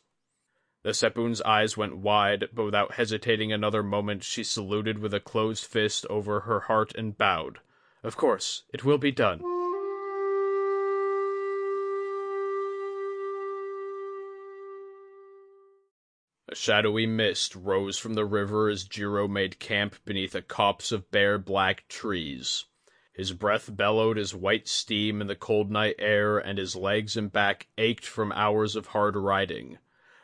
The 0.85 0.95
Seppun's 0.95 1.43
eyes 1.43 1.77
went 1.77 1.97
wide, 1.97 2.49
but 2.53 2.65
without 2.65 2.95
hesitating 2.95 3.53
another 3.53 3.83
moment 3.83 4.25
she 4.25 4.43
saluted 4.43 4.99
with 4.99 5.15
a 5.15 5.21
closed 5.21 5.65
fist 5.65 6.07
over 6.09 6.41
her 6.41 6.61
heart 6.61 6.95
and 6.95 7.17
bowed. 7.17 7.59
Of 8.03 8.17
course, 8.17 8.65
it 8.73 8.85
will 8.85 8.99
be 8.99 9.13
done. 9.13 9.52
A 16.53 16.55
shadowy 16.55 17.07
mist 17.07 17.57
rose 17.57 17.97
from 17.97 18.13
the 18.13 18.27
river 18.27 18.69
as 18.69 18.85
Jiro 18.85 19.27
made 19.27 19.59
camp 19.59 19.97
beneath 20.05 20.35
a 20.35 20.43
copse 20.43 20.93
of 20.93 21.11
bare 21.11 21.39
black 21.39 21.89
trees. 21.89 22.67
His 23.11 23.33
breath 23.33 23.75
bellowed 23.75 24.19
as 24.19 24.35
white 24.35 24.69
steam 24.69 25.23
in 25.23 25.29
the 25.29 25.35
cold 25.35 25.71
night 25.71 25.95
air, 25.99 26.37
and 26.37 26.59
his 26.59 26.77
legs 26.77 27.17
and 27.17 27.33
back 27.33 27.69
ached 27.79 28.05
from 28.05 28.33
hours 28.33 28.77
of 28.77 28.89
hard 28.89 29.17
riding. 29.17 29.79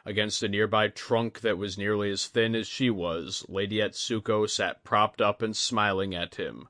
Against 0.04 0.42
a 0.42 0.48
nearby 0.48 0.88
trunk 0.88 1.40
that 1.40 1.56
was 1.56 1.78
nearly 1.78 2.10
as 2.10 2.26
thin 2.26 2.54
as 2.54 2.68
she 2.68 2.90
was, 2.90 3.46
Lady 3.48 3.78
Atsuko 3.80 4.44
sat 4.44 4.84
propped 4.84 5.22
up 5.22 5.40
and 5.40 5.56
smiling 5.56 6.14
at 6.14 6.34
him. 6.34 6.68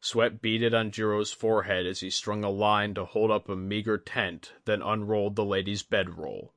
Sweat 0.00 0.40
beaded 0.40 0.72
on 0.72 0.90
Jiro's 0.90 1.32
forehead 1.32 1.84
as 1.84 2.00
he 2.00 2.08
strung 2.08 2.44
a 2.44 2.48
line 2.48 2.94
to 2.94 3.04
hold 3.04 3.30
up 3.30 3.50
a 3.50 3.56
meager 3.56 3.98
tent, 3.98 4.54
then 4.64 4.80
unrolled 4.80 5.36
the 5.36 5.44
lady's 5.44 5.82
bedroll. 5.82 6.54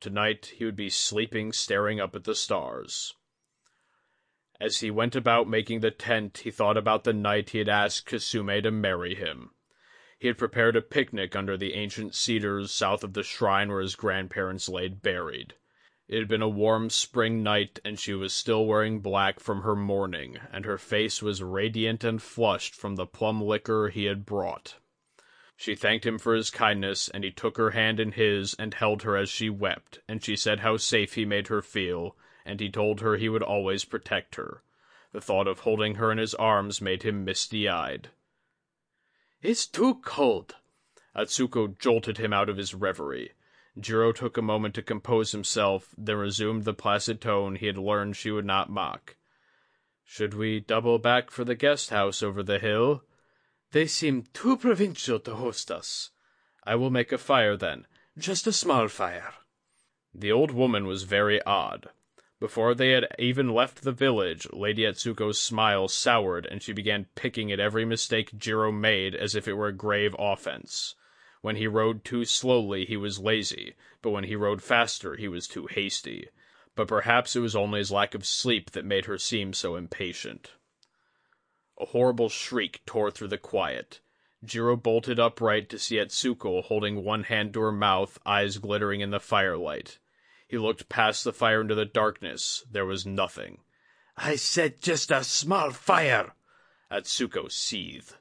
Tonight 0.00 0.52
he 0.54 0.64
would 0.64 0.76
be 0.76 0.90
sleeping 0.90 1.52
staring 1.52 1.98
up 1.98 2.14
at 2.14 2.22
the 2.22 2.36
stars. 2.36 3.14
As 4.60 4.78
he 4.78 4.92
went 4.92 5.16
about 5.16 5.48
making 5.48 5.80
the 5.80 5.90
tent, 5.90 6.38
he 6.38 6.52
thought 6.52 6.76
about 6.76 7.02
the 7.02 7.12
night 7.12 7.50
he 7.50 7.58
had 7.58 7.68
asked 7.68 8.06
Kasume 8.06 8.62
to 8.62 8.70
marry 8.70 9.16
him. 9.16 9.56
He 10.16 10.28
had 10.28 10.38
prepared 10.38 10.76
a 10.76 10.82
picnic 10.82 11.34
under 11.34 11.56
the 11.56 11.74
ancient 11.74 12.14
cedars 12.14 12.70
south 12.70 13.02
of 13.02 13.14
the 13.14 13.24
shrine 13.24 13.70
where 13.70 13.80
his 13.80 13.96
grandparents 13.96 14.68
lay 14.68 14.86
buried. 14.86 15.54
It 16.06 16.20
had 16.20 16.28
been 16.28 16.42
a 16.42 16.48
warm 16.48 16.90
spring 16.90 17.42
night, 17.42 17.80
and 17.84 17.98
she 17.98 18.14
was 18.14 18.32
still 18.32 18.66
wearing 18.66 19.00
black 19.00 19.40
from 19.40 19.62
her 19.62 19.74
mourning, 19.74 20.38
and 20.52 20.64
her 20.64 20.78
face 20.78 21.22
was 21.22 21.42
radiant 21.42 22.04
and 22.04 22.22
flushed 22.22 22.76
from 22.76 22.94
the 22.94 23.04
plum 23.06 23.42
liquor 23.42 23.88
he 23.88 24.04
had 24.04 24.24
brought. 24.24 24.76
She 25.60 25.74
thanked 25.74 26.06
him 26.06 26.20
for 26.20 26.36
his 26.36 26.50
kindness, 26.50 27.08
and 27.08 27.24
he 27.24 27.32
took 27.32 27.56
her 27.56 27.70
hand 27.70 27.98
in 27.98 28.12
his 28.12 28.54
and 28.60 28.72
held 28.72 29.02
her 29.02 29.16
as 29.16 29.28
she 29.28 29.50
wept, 29.50 29.98
and 30.06 30.22
she 30.22 30.36
said 30.36 30.60
how 30.60 30.76
safe 30.76 31.14
he 31.14 31.24
made 31.24 31.48
her 31.48 31.62
feel, 31.62 32.16
and 32.46 32.60
he 32.60 32.70
told 32.70 33.00
her 33.00 33.16
he 33.16 33.28
would 33.28 33.42
always 33.42 33.84
protect 33.84 34.36
her. 34.36 34.62
The 35.10 35.20
thought 35.20 35.48
of 35.48 35.60
holding 35.60 35.96
her 35.96 36.12
in 36.12 36.18
his 36.18 36.32
arms 36.36 36.80
made 36.80 37.02
him 37.02 37.24
misty-eyed. 37.24 38.10
It's 39.42 39.66
too 39.66 39.96
cold. 39.96 40.54
Atsuko 41.12 41.76
jolted 41.76 42.18
him 42.18 42.32
out 42.32 42.48
of 42.48 42.56
his 42.56 42.72
reverie. 42.72 43.32
Jiro 43.76 44.12
took 44.12 44.36
a 44.36 44.42
moment 44.42 44.76
to 44.76 44.82
compose 44.82 45.32
himself, 45.32 45.92
then 45.98 46.18
resumed 46.18 46.66
the 46.66 46.72
placid 46.72 47.20
tone 47.20 47.56
he 47.56 47.66
had 47.66 47.78
learned 47.78 48.16
she 48.16 48.30
would 48.30 48.46
not 48.46 48.70
mock. 48.70 49.16
Should 50.04 50.34
we 50.34 50.60
double 50.60 51.00
back 51.00 51.32
for 51.32 51.42
the 51.42 51.56
guest 51.56 51.90
house 51.90 52.22
over 52.22 52.44
the 52.44 52.60
hill? 52.60 53.02
They 53.72 53.86
seem 53.86 54.24
too 54.32 54.56
provincial 54.56 55.20
to 55.20 55.34
host 55.34 55.70
us. 55.70 56.10
I 56.64 56.74
will 56.74 56.90
make 56.90 57.12
a 57.12 57.18
fire 57.18 57.56
then, 57.56 57.86
just 58.16 58.46
a 58.46 58.52
small 58.52 58.88
fire. 58.88 59.34
The 60.14 60.32
old 60.32 60.50
woman 60.50 60.86
was 60.86 61.02
very 61.02 61.42
odd. 61.42 61.90
Before 62.40 62.74
they 62.74 62.92
had 62.92 63.08
even 63.18 63.52
left 63.52 63.82
the 63.82 63.92
village, 63.92 64.46
Lady 64.52 64.84
Atsuko's 64.84 65.40
smile 65.40 65.88
soured 65.88 66.46
and 66.46 66.62
she 66.62 66.72
began 66.72 67.08
picking 67.14 67.52
at 67.52 67.60
every 67.60 67.84
mistake 67.84 68.38
Jiro 68.38 68.72
made 68.72 69.14
as 69.14 69.34
if 69.34 69.46
it 69.46 69.54
were 69.54 69.68
a 69.68 69.72
grave 69.72 70.14
offense. 70.18 70.94
When 71.42 71.56
he 71.56 71.66
rode 71.66 72.04
too 72.04 72.24
slowly, 72.24 72.84
he 72.84 72.96
was 72.96 73.18
lazy, 73.18 73.74
but 74.02 74.10
when 74.10 74.24
he 74.24 74.36
rode 74.36 74.62
faster, 74.62 75.16
he 75.16 75.28
was 75.28 75.46
too 75.46 75.66
hasty. 75.66 76.28
But 76.74 76.88
perhaps 76.88 77.36
it 77.36 77.40
was 77.40 77.56
only 77.56 77.80
his 77.80 77.90
lack 77.90 78.14
of 78.14 78.24
sleep 78.24 78.70
that 78.70 78.84
made 78.84 79.04
her 79.04 79.18
seem 79.18 79.52
so 79.52 79.76
impatient. 79.76 80.52
A 81.80 81.86
horrible 81.86 82.28
shriek 82.28 82.84
tore 82.86 83.10
through 83.10 83.28
the 83.28 83.38
quiet. 83.38 84.00
Jiro 84.44 84.76
bolted 84.76 85.20
upright 85.20 85.68
to 85.68 85.78
see 85.78 85.96
Atsuko 85.96 86.62
holding 86.62 87.04
one 87.04 87.24
hand 87.24 87.54
to 87.54 87.60
her 87.60 87.72
mouth, 87.72 88.18
eyes 88.26 88.58
glittering 88.58 89.00
in 89.00 89.10
the 89.10 89.20
firelight. 89.20 89.98
He 90.48 90.58
looked 90.58 90.88
past 90.88 91.24
the 91.24 91.32
fire 91.32 91.60
into 91.60 91.74
the 91.74 91.84
darkness. 91.84 92.64
There 92.70 92.86
was 92.86 93.06
nothing. 93.06 93.60
I 94.16 94.36
said 94.36 94.80
just 94.80 95.10
a 95.10 95.22
small 95.22 95.70
fire. 95.70 96.34
Atsuko 96.90 97.50
seethed. 97.50 98.16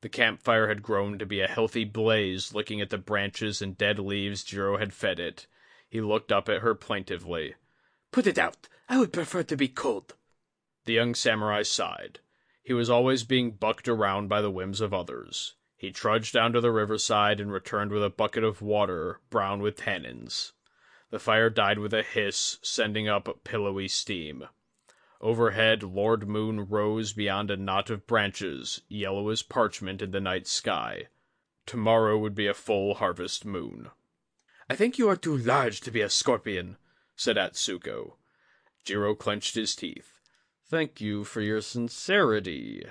The 0.00 0.08
campfire 0.08 0.68
had 0.68 0.82
grown 0.82 1.18
to 1.18 1.26
be 1.26 1.40
a 1.40 1.48
healthy 1.48 1.84
blaze, 1.84 2.54
licking 2.54 2.80
at 2.80 2.90
the 2.90 2.98
branches 2.98 3.60
and 3.60 3.76
dead 3.76 3.98
leaves 3.98 4.44
Jiro 4.44 4.76
had 4.76 4.92
fed 4.92 5.18
it. 5.18 5.48
He 5.88 6.00
looked 6.00 6.30
up 6.30 6.48
at 6.48 6.60
her 6.60 6.74
plaintively. 6.74 7.54
Put 8.12 8.26
it 8.26 8.38
out. 8.38 8.68
I 8.88 8.98
would 8.98 9.12
prefer 9.12 9.42
to 9.42 9.56
be 9.56 9.68
cold. 9.68 10.14
The 10.84 10.92
young 10.92 11.14
samurai 11.14 11.62
sighed. 11.62 12.20
He 12.68 12.74
was 12.74 12.90
always 12.90 13.24
being 13.24 13.52
bucked 13.52 13.88
around 13.88 14.28
by 14.28 14.42
the 14.42 14.50
whims 14.50 14.82
of 14.82 14.92
others. 14.92 15.54
He 15.78 15.90
trudged 15.90 16.34
down 16.34 16.52
to 16.52 16.60
the 16.60 16.70
riverside 16.70 17.40
and 17.40 17.50
returned 17.50 17.92
with 17.92 18.04
a 18.04 18.10
bucket 18.10 18.44
of 18.44 18.60
water, 18.60 19.22
brown 19.30 19.62
with 19.62 19.78
tannins. 19.78 20.52
The 21.08 21.18
fire 21.18 21.48
died 21.48 21.78
with 21.78 21.94
a 21.94 22.02
hiss, 22.02 22.58
sending 22.60 23.08
up 23.08 23.42
pillowy 23.42 23.88
steam. 23.88 24.48
Overhead, 25.22 25.82
Lord 25.82 26.28
Moon 26.28 26.68
rose 26.68 27.14
beyond 27.14 27.50
a 27.50 27.56
knot 27.56 27.88
of 27.88 28.06
branches, 28.06 28.82
yellow 28.86 29.30
as 29.30 29.42
parchment 29.42 30.02
in 30.02 30.10
the 30.10 30.20
night 30.20 30.46
sky. 30.46 31.08
Tomorrow 31.64 32.18
would 32.18 32.34
be 32.34 32.46
a 32.46 32.52
full 32.52 32.96
harvest 32.96 33.46
moon. 33.46 33.88
I 34.68 34.76
think 34.76 34.98
you 34.98 35.08
are 35.08 35.16
too 35.16 35.38
large 35.38 35.80
to 35.80 35.90
be 35.90 36.02
a 36.02 36.10
scorpion, 36.10 36.76
said 37.16 37.38
Atsuko. 37.38 38.18
Jiro 38.84 39.14
clenched 39.14 39.54
his 39.54 39.74
teeth. 39.74 40.17
Thank 40.68 41.00
you 41.00 41.24
for 41.24 41.40
your 41.40 41.62
sincerity. 41.62 42.84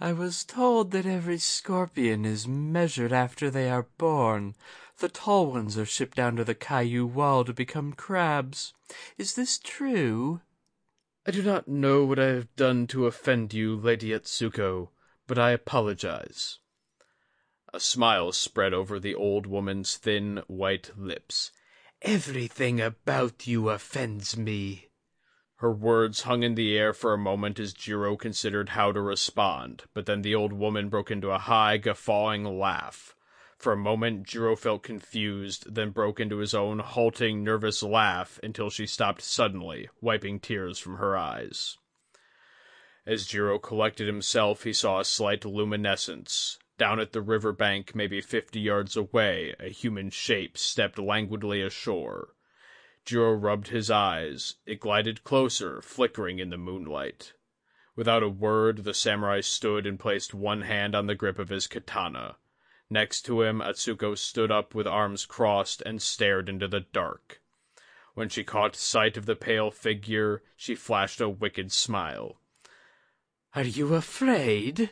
I 0.00 0.12
was 0.12 0.42
told 0.42 0.90
that 0.90 1.06
every 1.06 1.38
scorpion 1.38 2.24
is 2.24 2.48
measured 2.48 3.12
after 3.12 3.50
they 3.50 3.70
are 3.70 3.86
born. 3.98 4.56
The 4.98 5.08
tall 5.08 5.52
ones 5.52 5.78
are 5.78 5.86
shipped 5.86 6.16
down 6.16 6.34
to 6.36 6.44
the 6.44 6.56
Kaiu 6.56 7.06
wall 7.06 7.44
to 7.44 7.52
become 7.52 7.92
crabs. 7.92 8.74
Is 9.16 9.34
this 9.34 9.58
true? 9.58 10.40
I 11.24 11.30
do 11.30 11.40
not 11.40 11.68
know 11.68 12.04
what 12.04 12.18
I 12.18 12.28
have 12.28 12.56
done 12.56 12.88
to 12.88 13.06
offend 13.06 13.54
you, 13.54 13.76
Lady 13.76 14.10
Atsuko, 14.10 14.88
but 15.28 15.38
I 15.38 15.52
apologize. 15.52 16.58
A 17.72 17.78
smile 17.78 18.32
spread 18.32 18.74
over 18.74 18.98
the 18.98 19.14
old 19.14 19.46
woman's 19.46 19.96
thin, 19.96 20.42
white 20.48 20.90
lips. 20.96 21.52
Everything 22.02 22.80
about 22.80 23.46
you 23.46 23.68
offends 23.68 24.36
me. 24.36 24.87
Her 25.58 25.72
words 25.72 26.22
hung 26.22 26.44
in 26.44 26.54
the 26.54 26.78
air 26.78 26.92
for 26.92 27.12
a 27.12 27.18
moment 27.18 27.58
as 27.58 27.72
Jiro 27.72 28.16
considered 28.16 28.70
how 28.70 28.92
to 28.92 29.00
respond, 29.00 29.84
but 29.92 30.06
then 30.06 30.22
the 30.22 30.32
old 30.32 30.52
woman 30.52 30.88
broke 30.88 31.10
into 31.10 31.30
a 31.30 31.38
high, 31.38 31.78
guffawing 31.78 32.44
laugh. 32.44 33.16
For 33.56 33.72
a 33.72 33.76
moment 33.76 34.24
Jiro 34.24 34.54
felt 34.54 34.84
confused, 34.84 35.74
then 35.74 35.90
broke 35.90 36.20
into 36.20 36.36
his 36.36 36.54
own 36.54 36.78
halting, 36.78 37.42
nervous 37.42 37.82
laugh 37.82 38.38
until 38.40 38.70
she 38.70 38.86
stopped 38.86 39.20
suddenly, 39.20 39.88
wiping 40.00 40.38
tears 40.38 40.78
from 40.78 40.98
her 40.98 41.16
eyes. 41.16 41.76
As 43.04 43.26
Jiro 43.26 43.58
collected 43.58 44.06
himself, 44.06 44.62
he 44.62 44.72
saw 44.72 45.00
a 45.00 45.04
slight 45.04 45.44
luminescence. 45.44 46.60
Down 46.78 47.00
at 47.00 47.10
the 47.10 47.20
river 47.20 47.52
bank, 47.52 47.96
maybe 47.96 48.20
fifty 48.20 48.60
yards 48.60 48.96
away, 48.96 49.56
a 49.58 49.70
human 49.70 50.10
shape 50.10 50.56
stepped 50.56 51.00
languidly 51.00 51.62
ashore. 51.62 52.28
Jiro 53.08 53.32
rubbed 53.32 53.68
his 53.68 53.90
eyes. 53.90 54.56
It 54.66 54.80
glided 54.80 55.24
closer, 55.24 55.80
flickering 55.80 56.40
in 56.40 56.50
the 56.50 56.58
moonlight. 56.58 57.32
Without 57.96 58.22
a 58.22 58.28
word, 58.28 58.84
the 58.84 58.92
samurai 58.92 59.40
stood 59.40 59.86
and 59.86 59.98
placed 59.98 60.34
one 60.34 60.60
hand 60.60 60.94
on 60.94 61.06
the 61.06 61.14
grip 61.14 61.38
of 61.38 61.48
his 61.48 61.66
katana. 61.66 62.36
Next 62.90 63.22
to 63.22 63.40
him, 63.40 63.62
Atsuko 63.62 64.14
stood 64.14 64.50
up 64.50 64.74
with 64.74 64.86
arms 64.86 65.24
crossed 65.24 65.80
and 65.86 66.02
stared 66.02 66.50
into 66.50 66.68
the 66.68 66.80
dark. 66.80 67.40
When 68.12 68.28
she 68.28 68.44
caught 68.44 68.76
sight 68.76 69.16
of 69.16 69.24
the 69.24 69.36
pale 69.36 69.70
figure, 69.70 70.42
she 70.54 70.74
flashed 70.74 71.22
a 71.22 71.30
wicked 71.30 71.72
smile. 71.72 72.42
Are 73.54 73.64
you 73.64 73.94
afraid? 73.94 74.90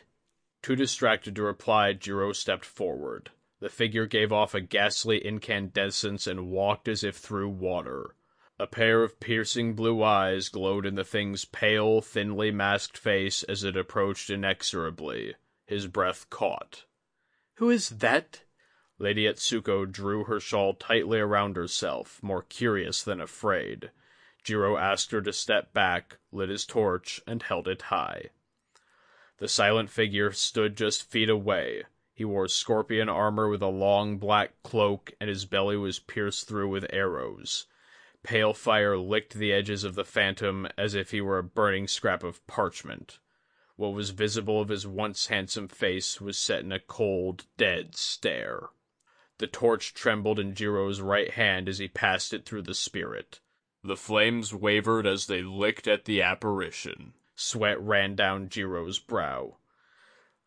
Too 0.63 0.75
distracted 0.75 1.35
to 1.35 1.43
reply, 1.43 1.93
Jiro 1.93 2.33
stepped 2.33 2.65
forward. 2.65 3.29
The 3.59 3.69
figure 3.69 4.05
gave 4.05 4.31
off 4.31 4.53
a 4.53 4.61
ghastly 4.61 5.17
incandescence 5.17 6.27
and 6.27 6.49
walked 6.49 6.87
as 6.87 7.03
if 7.03 7.15
through 7.15 7.49
water. 7.49 8.15
A 8.59 8.67
pair 8.67 9.03
of 9.03 9.19
piercing 9.19 9.73
blue 9.73 10.03
eyes 10.03 10.49
glowed 10.49 10.85
in 10.85 10.95
the 10.95 11.03
thing's 11.03 11.45
pale, 11.45 12.01
thinly 12.01 12.51
masked 12.51 12.97
face 12.97 13.43
as 13.43 13.63
it 13.63 13.75
approached 13.75 14.29
inexorably. 14.29 15.35
His 15.65 15.87
breath 15.87 16.29
caught. 16.29 16.85
Who 17.55 17.69
is 17.69 17.89
that? 17.89 18.43
Lady 18.99 19.25
Atsuko 19.25 19.85
drew 19.85 20.23
her 20.23 20.39
shawl 20.39 20.73
tightly 20.73 21.19
around 21.19 21.55
herself, 21.55 22.21
more 22.23 22.43
curious 22.43 23.03
than 23.03 23.21
afraid. 23.21 23.91
Jiro 24.43 24.77
asked 24.77 25.11
her 25.11 25.21
to 25.21 25.33
step 25.33 25.73
back, 25.73 26.17
lit 26.31 26.49
his 26.49 26.65
torch, 26.65 27.21
and 27.27 27.43
held 27.43 27.67
it 27.67 27.83
high. 27.83 28.29
The 29.37 29.47
silent 29.47 29.89
figure 29.89 30.31
stood 30.31 30.77
just 30.77 31.09
feet 31.09 31.29
away, 31.29 31.83
he 32.17 32.25
wore 32.25 32.47
scorpion 32.47 33.07
armor 33.07 33.47
with 33.47 33.61
a 33.61 33.67
long 33.67 34.17
black 34.17 34.51
cloak, 34.63 35.13
and 35.21 35.29
his 35.29 35.45
belly 35.45 35.77
was 35.77 35.99
pierced 35.99 36.47
through 36.47 36.67
with 36.67 36.83
arrows. 36.89 37.67
pale 38.23 38.55
fire 38.55 38.97
licked 38.97 39.35
the 39.35 39.53
edges 39.53 39.83
of 39.83 39.93
the 39.93 40.03
phantom 40.03 40.67
as 40.79 40.95
if 40.95 41.11
he 41.11 41.21
were 41.21 41.37
a 41.37 41.43
burning 41.43 41.87
scrap 41.87 42.23
of 42.23 42.45
parchment. 42.47 43.19
What 43.75 43.93
was 43.93 44.09
visible 44.09 44.59
of 44.59 44.69
his 44.69 44.87
once 44.87 45.27
handsome 45.27 45.67
face 45.67 46.19
was 46.19 46.39
set 46.39 46.63
in 46.63 46.71
a 46.71 46.79
cold, 46.79 47.45
dead 47.55 47.95
stare. 47.95 48.69
The 49.37 49.45
torch 49.45 49.93
trembled 49.93 50.39
in 50.39 50.55
Jiro's 50.55 51.01
right 51.01 51.29
hand 51.29 51.69
as 51.69 51.77
he 51.77 51.87
passed 51.87 52.33
it 52.33 52.47
through 52.47 52.63
the 52.63 52.73
spirit. 52.73 53.41
The 53.83 53.95
flames 53.95 54.55
wavered 54.55 55.05
as 55.05 55.27
they 55.27 55.43
licked 55.43 55.87
at 55.87 56.05
the 56.05 56.23
apparition. 56.23 57.13
Sweat 57.35 57.79
ran 57.79 58.15
down 58.15 58.49
Jiro's 58.49 58.97
brow. 58.97 59.57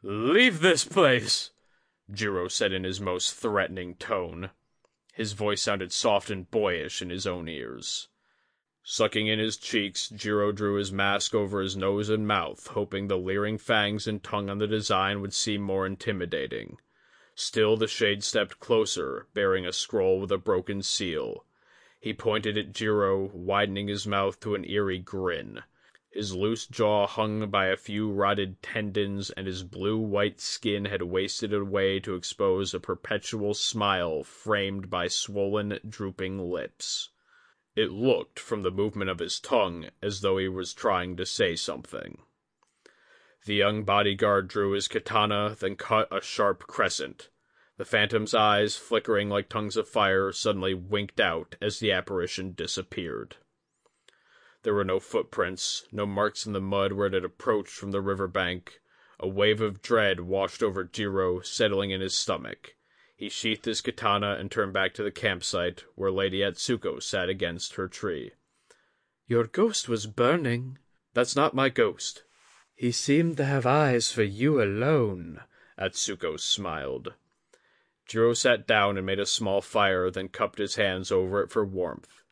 Leave 0.02 0.60
this 0.60 0.84
place, 0.84 1.50
Jiro 2.12 2.48
said 2.48 2.72
in 2.72 2.84
his 2.84 3.00
most 3.00 3.34
threatening 3.34 3.94
tone. 3.94 4.50
His 5.12 5.32
voice 5.32 5.62
sounded 5.62 5.92
soft 5.92 6.30
and 6.30 6.50
boyish 6.50 7.02
in 7.02 7.10
his 7.10 7.26
own 7.26 7.48
ears. 7.48 8.08
Sucking 8.82 9.26
in 9.26 9.38
his 9.38 9.56
cheeks, 9.56 10.08
Jiro 10.08 10.52
drew 10.52 10.74
his 10.76 10.90
mask 10.90 11.34
over 11.34 11.60
his 11.60 11.76
nose 11.76 12.08
and 12.08 12.26
mouth, 12.26 12.68
hoping 12.68 13.06
the 13.06 13.18
leering 13.18 13.58
fangs 13.58 14.06
and 14.06 14.22
tongue 14.22 14.48
on 14.48 14.58
the 14.58 14.66
design 14.66 15.20
would 15.20 15.34
seem 15.34 15.60
more 15.60 15.86
intimidating. 15.86 16.78
Still 17.34 17.76
the 17.76 17.86
shade 17.86 18.24
stepped 18.24 18.58
closer, 18.58 19.26
bearing 19.34 19.66
a 19.66 19.72
scroll 19.72 20.18
with 20.20 20.32
a 20.32 20.38
broken 20.38 20.82
seal. 20.82 21.44
He 22.00 22.14
pointed 22.14 22.56
at 22.56 22.72
Jiro, 22.72 23.30
widening 23.32 23.88
his 23.88 24.06
mouth 24.06 24.40
to 24.40 24.54
an 24.54 24.64
eerie 24.64 24.98
grin. 24.98 25.62
His 26.12 26.34
loose 26.34 26.66
jaw 26.66 27.06
hung 27.06 27.50
by 27.50 27.66
a 27.66 27.76
few 27.76 28.10
rotted 28.10 28.60
tendons, 28.62 29.30
and 29.30 29.46
his 29.46 29.62
blue-white 29.62 30.40
skin 30.40 30.86
had 30.86 31.02
wasted 31.02 31.54
away 31.54 32.00
to 32.00 32.16
expose 32.16 32.74
a 32.74 32.80
perpetual 32.80 33.54
smile 33.54 34.24
framed 34.24 34.90
by 34.90 35.06
swollen, 35.06 35.78
drooping 35.88 36.50
lips. 36.50 37.10
It 37.76 37.92
looked, 37.92 38.40
from 38.40 38.62
the 38.62 38.72
movement 38.72 39.08
of 39.08 39.20
his 39.20 39.38
tongue, 39.38 39.90
as 40.02 40.20
though 40.20 40.36
he 40.38 40.48
was 40.48 40.74
trying 40.74 41.16
to 41.16 41.24
say 41.24 41.54
something. 41.54 42.20
The 43.46 43.54
young 43.54 43.84
bodyguard 43.84 44.48
drew 44.48 44.72
his 44.72 44.88
katana, 44.88 45.56
then 45.60 45.76
cut 45.76 46.08
a 46.10 46.20
sharp 46.20 46.66
crescent. 46.66 47.28
The 47.76 47.84
phantom's 47.84 48.34
eyes, 48.34 48.76
flickering 48.76 49.28
like 49.28 49.48
tongues 49.48 49.76
of 49.76 49.88
fire, 49.88 50.32
suddenly 50.32 50.74
winked 50.74 51.20
out 51.20 51.54
as 51.60 51.78
the 51.78 51.92
apparition 51.92 52.52
disappeared. 52.52 53.36
There 54.62 54.74
were 54.74 54.84
no 54.84 55.00
footprints, 55.00 55.86
no 55.90 56.04
marks 56.04 56.44
in 56.44 56.52
the 56.52 56.60
mud 56.60 56.92
where 56.92 57.06
it 57.06 57.14
had 57.14 57.24
approached 57.24 57.72
from 57.72 57.92
the 57.92 58.02
river 58.02 58.28
bank. 58.28 58.80
A 59.18 59.26
wave 59.26 59.62
of 59.62 59.80
dread 59.80 60.20
washed 60.20 60.62
over 60.62 60.84
Jiro, 60.84 61.40
settling 61.40 61.90
in 61.90 62.02
his 62.02 62.14
stomach. 62.14 62.74
He 63.16 63.28
sheathed 63.30 63.64
his 63.64 63.80
katana 63.80 64.36
and 64.38 64.50
turned 64.50 64.74
back 64.74 64.92
to 64.94 65.02
the 65.02 65.10
campsite, 65.10 65.84
where 65.94 66.10
Lady 66.10 66.40
Atsuko 66.40 67.00
sat 67.00 67.28
against 67.28 67.76
her 67.76 67.88
tree. 67.88 68.32
Your 69.26 69.44
ghost 69.44 69.88
was 69.88 70.06
burning. 70.06 70.78
That's 71.14 71.36
not 71.36 71.54
my 71.54 71.68
ghost. 71.68 72.24
He 72.74 72.92
seemed 72.92 73.36
to 73.38 73.44
have 73.44 73.64
eyes 73.66 74.12
for 74.12 74.22
you 74.22 74.62
alone, 74.62 75.40
Atsuko 75.78 76.38
smiled. 76.38 77.14
Jiro 78.06 78.34
sat 78.34 78.66
down 78.66 78.96
and 78.96 79.06
made 79.06 79.20
a 79.20 79.26
small 79.26 79.60
fire, 79.60 80.10
then 80.10 80.28
cupped 80.28 80.58
his 80.58 80.76
hands 80.76 81.10
over 81.12 81.42
it 81.42 81.50
for 81.50 81.64
warmth. 81.64 82.22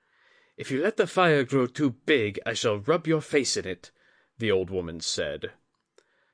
If 0.59 0.73
you 0.73 0.83
let 0.83 0.97
the 0.97 1.07
fire 1.07 1.45
grow 1.45 1.69
too 1.69 1.91
big, 2.05 2.41
I 2.45 2.53
shall 2.53 2.81
rub 2.81 3.07
your 3.07 3.21
face 3.21 3.57
in 3.57 3.65
it, 3.65 3.93
the 4.39 4.51
old 4.51 4.71
woman 4.71 4.99
said. 4.99 5.53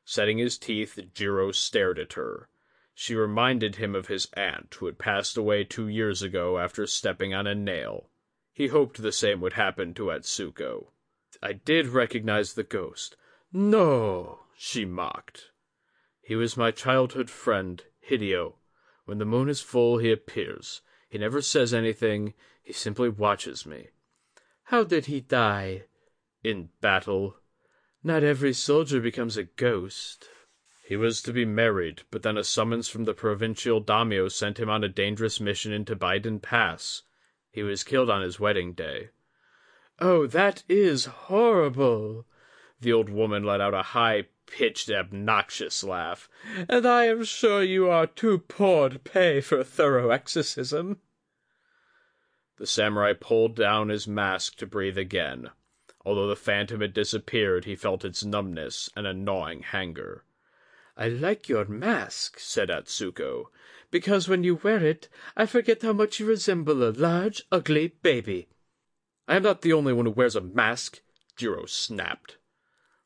Setting 0.02 0.38
his 0.38 0.56
teeth, 0.56 0.98
Jiro 1.12 1.52
stared 1.52 1.98
at 1.98 2.14
her. 2.14 2.48
She 2.94 3.14
reminded 3.14 3.76
him 3.76 3.94
of 3.94 4.08
his 4.08 4.28
aunt, 4.32 4.74
who 4.76 4.86
had 4.86 4.98
passed 4.98 5.36
away 5.36 5.62
two 5.62 5.88
years 5.88 6.22
ago 6.22 6.58
after 6.58 6.86
stepping 6.86 7.34
on 7.34 7.46
a 7.46 7.54
nail. 7.54 8.08
He 8.54 8.68
hoped 8.68 9.02
the 9.02 9.12
same 9.12 9.42
would 9.42 9.52
happen 9.52 9.92
to 9.92 10.10
Atsuko. 10.10 10.86
I 11.42 11.52
did 11.52 11.88
recognize 11.88 12.54
the 12.54 12.64
ghost. 12.64 13.18
No, 13.52 14.40
she 14.56 14.86
mocked. 14.86 15.50
He 16.22 16.34
was 16.34 16.56
my 16.56 16.70
childhood 16.70 17.28
friend, 17.28 17.84
Hideo. 18.08 18.54
When 19.04 19.18
the 19.18 19.26
moon 19.26 19.50
is 19.50 19.60
full, 19.60 19.98
he 19.98 20.10
appears. 20.10 20.80
He 21.10 21.18
never 21.18 21.42
says 21.42 21.74
anything, 21.74 22.32
he 22.62 22.72
simply 22.72 23.10
watches 23.10 23.66
me. 23.66 23.90
How 24.68 24.82
did 24.82 25.06
he 25.06 25.20
die? 25.20 25.84
In 26.42 26.70
battle. 26.80 27.36
Not 28.02 28.22
every 28.22 28.52
soldier 28.52 29.00
becomes 29.00 29.36
a 29.36 29.44
ghost. 29.44 30.28
He 30.86 30.96
was 30.96 31.22
to 31.22 31.32
be 31.32 31.44
married, 31.44 32.02
but 32.10 32.22
then 32.22 32.36
a 32.36 32.44
summons 32.44 32.88
from 32.88 33.04
the 33.04 33.14
provincial 33.14 33.80
daimyo 33.80 34.28
sent 34.28 34.58
him 34.58 34.68
on 34.68 34.84
a 34.84 34.88
dangerous 34.88 35.40
mission 35.40 35.72
into 35.72 35.96
Baiden 35.96 36.40
Pass. 36.40 37.02
He 37.50 37.62
was 37.62 37.84
killed 37.84 38.10
on 38.10 38.22
his 38.22 38.40
wedding 38.40 38.72
day. 38.72 39.10
Oh, 39.98 40.26
that 40.26 40.64
is 40.68 41.04
horrible. 41.04 42.26
The 42.80 42.92
old 42.92 43.08
woman 43.08 43.44
let 43.44 43.60
out 43.60 43.74
a 43.74 43.82
high 43.82 44.24
pitched, 44.46 44.90
obnoxious 44.90 45.84
laugh. 45.84 46.28
And 46.68 46.86
I 46.86 47.04
am 47.04 47.24
sure 47.24 47.62
you 47.62 47.88
are 47.88 48.06
too 48.06 48.38
poor 48.38 48.88
to 48.88 48.98
pay 48.98 49.40
for 49.40 49.58
a 49.58 49.64
thorough 49.64 50.10
exorcism. 50.10 51.00
The 52.56 52.66
samurai 52.66 53.14
pulled 53.14 53.56
down 53.56 53.88
his 53.88 54.06
mask 54.06 54.56
to 54.56 54.66
breathe 54.66 54.96
again. 54.96 55.50
Although 56.04 56.28
the 56.28 56.36
phantom 56.36 56.82
had 56.82 56.94
disappeared, 56.94 57.64
he 57.64 57.74
felt 57.74 58.04
its 58.04 58.24
numbness 58.24 58.88
and 58.94 59.06
a 59.06 59.12
gnawing 59.12 59.62
hanger. 59.62 60.24
I 60.96 61.08
like 61.08 61.48
your 61.48 61.64
mask, 61.64 62.38
said 62.38 62.70
Atsuko, 62.70 63.50
because 63.90 64.28
when 64.28 64.44
you 64.44 64.54
wear 64.56 64.84
it, 64.84 65.08
I 65.36 65.46
forget 65.46 65.82
how 65.82 65.92
much 65.92 66.20
you 66.20 66.26
resemble 66.26 66.88
a 66.88 66.92
large, 66.92 67.42
ugly 67.50 67.88
baby. 68.02 68.48
I 69.26 69.36
am 69.36 69.42
not 69.42 69.62
the 69.62 69.72
only 69.72 69.92
one 69.92 70.06
who 70.06 70.12
wears 70.12 70.36
a 70.36 70.40
mask, 70.40 71.00
Jiro 71.36 71.66
snapped. 71.66 72.36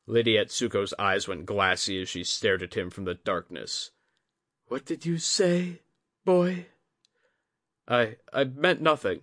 Lady 0.07 0.37
Atsuko's 0.37 0.93
eyes 0.99 1.27
went 1.27 1.47
glassy 1.47 2.03
as 2.03 2.09
she 2.09 2.25
stared 2.25 2.63
at 2.63 2.75
him 2.75 2.91
from 2.91 3.05
the 3.05 3.15
darkness. 3.15 3.93
What 4.67 4.85
did 4.85 5.07
you 5.07 5.17
say, 5.19 5.81
boy? 6.25 6.67
I 7.87 8.17
I 8.33 8.45
meant 8.45 8.83
nothing. 8.83 9.23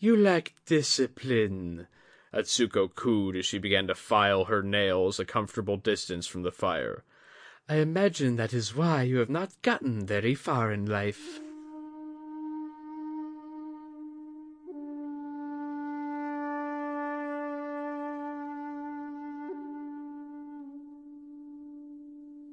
You 0.00 0.16
lack 0.16 0.54
discipline, 0.64 1.88
Atsuko 2.32 2.86
cooed 2.86 3.34
as 3.34 3.44
she 3.46 3.58
began 3.58 3.88
to 3.88 3.96
file 3.96 4.44
her 4.44 4.62
nails 4.62 5.18
a 5.18 5.24
comfortable 5.24 5.76
distance 5.76 6.24
from 6.28 6.42
the 6.42 6.52
fire. 6.52 7.02
I 7.68 7.78
imagine 7.78 8.36
that 8.36 8.54
is 8.54 8.76
why 8.76 9.02
you 9.02 9.16
have 9.18 9.28
not 9.28 9.60
gotten 9.60 10.06
very 10.06 10.36
far 10.36 10.70
in 10.70 10.86
life. 10.86 11.40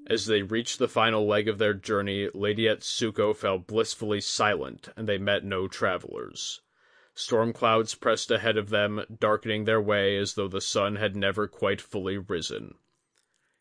As 0.07 0.25
they 0.25 0.41
reached 0.41 0.79
the 0.79 0.87
final 0.87 1.27
leg 1.27 1.47
of 1.47 1.59
their 1.59 1.75
journey, 1.75 2.27
Lady 2.33 2.63
Atsuko 2.63 3.35
fell 3.35 3.59
blissfully 3.59 4.21
silent, 4.21 4.89
and 4.97 5.07
they 5.07 5.19
met 5.19 5.43
no 5.43 5.67
travelers. 5.67 6.61
Storm 7.17 7.53
clouds 7.53 7.95
pressed 7.95 8.29
ahead 8.29 8.57
of 8.57 8.69
them, 8.69 9.05
darkening 9.19 9.63
their 9.63 9.79
way 9.79 10.17
as 10.17 10.33
though 10.33 10.49
the 10.49 10.59
sun 10.59 10.97
had 10.97 11.15
never 11.15 11.47
quite 11.47 11.79
fully 11.79 12.17
risen. 12.17 12.75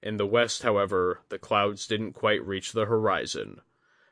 In 0.02 0.16
the 0.16 0.26
west, 0.26 0.64
however, 0.64 1.20
the 1.28 1.38
clouds 1.38 1.86
didn't 1.86 2.14
quite 2.14 2.44
reach 2.44 2.72
the 2.72 2.86
horizon. 2.86 3.60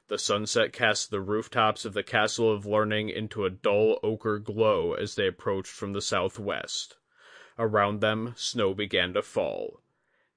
The 0.06 0.16
sunset 0.16 0.72
cast 0.72 1.10
the 1.10 1.20
rooftops 1.20 1.84
of 1.84 1.92
the 1.92 2.04
Castle 2.04 2.52
of 2.52 2.64
Learning 2.64 3.08
into 3.08 3.44
a 3.44 3.50
dull 3.50 3.98
ochre 4.04 4.38
glow 4.38 4.94
as 4.94 5.16
they 5.16 5.26
approached 5.26 5.72
from 5.72 5.92
the 5.92 6.00
southwest. 6.00 6.96
Around 7.58 8.00
them, 8.00 8.34
snow 8.36 8.74
began 8.74 9.12
to 9.14 9.22
fall. 9.22 9.82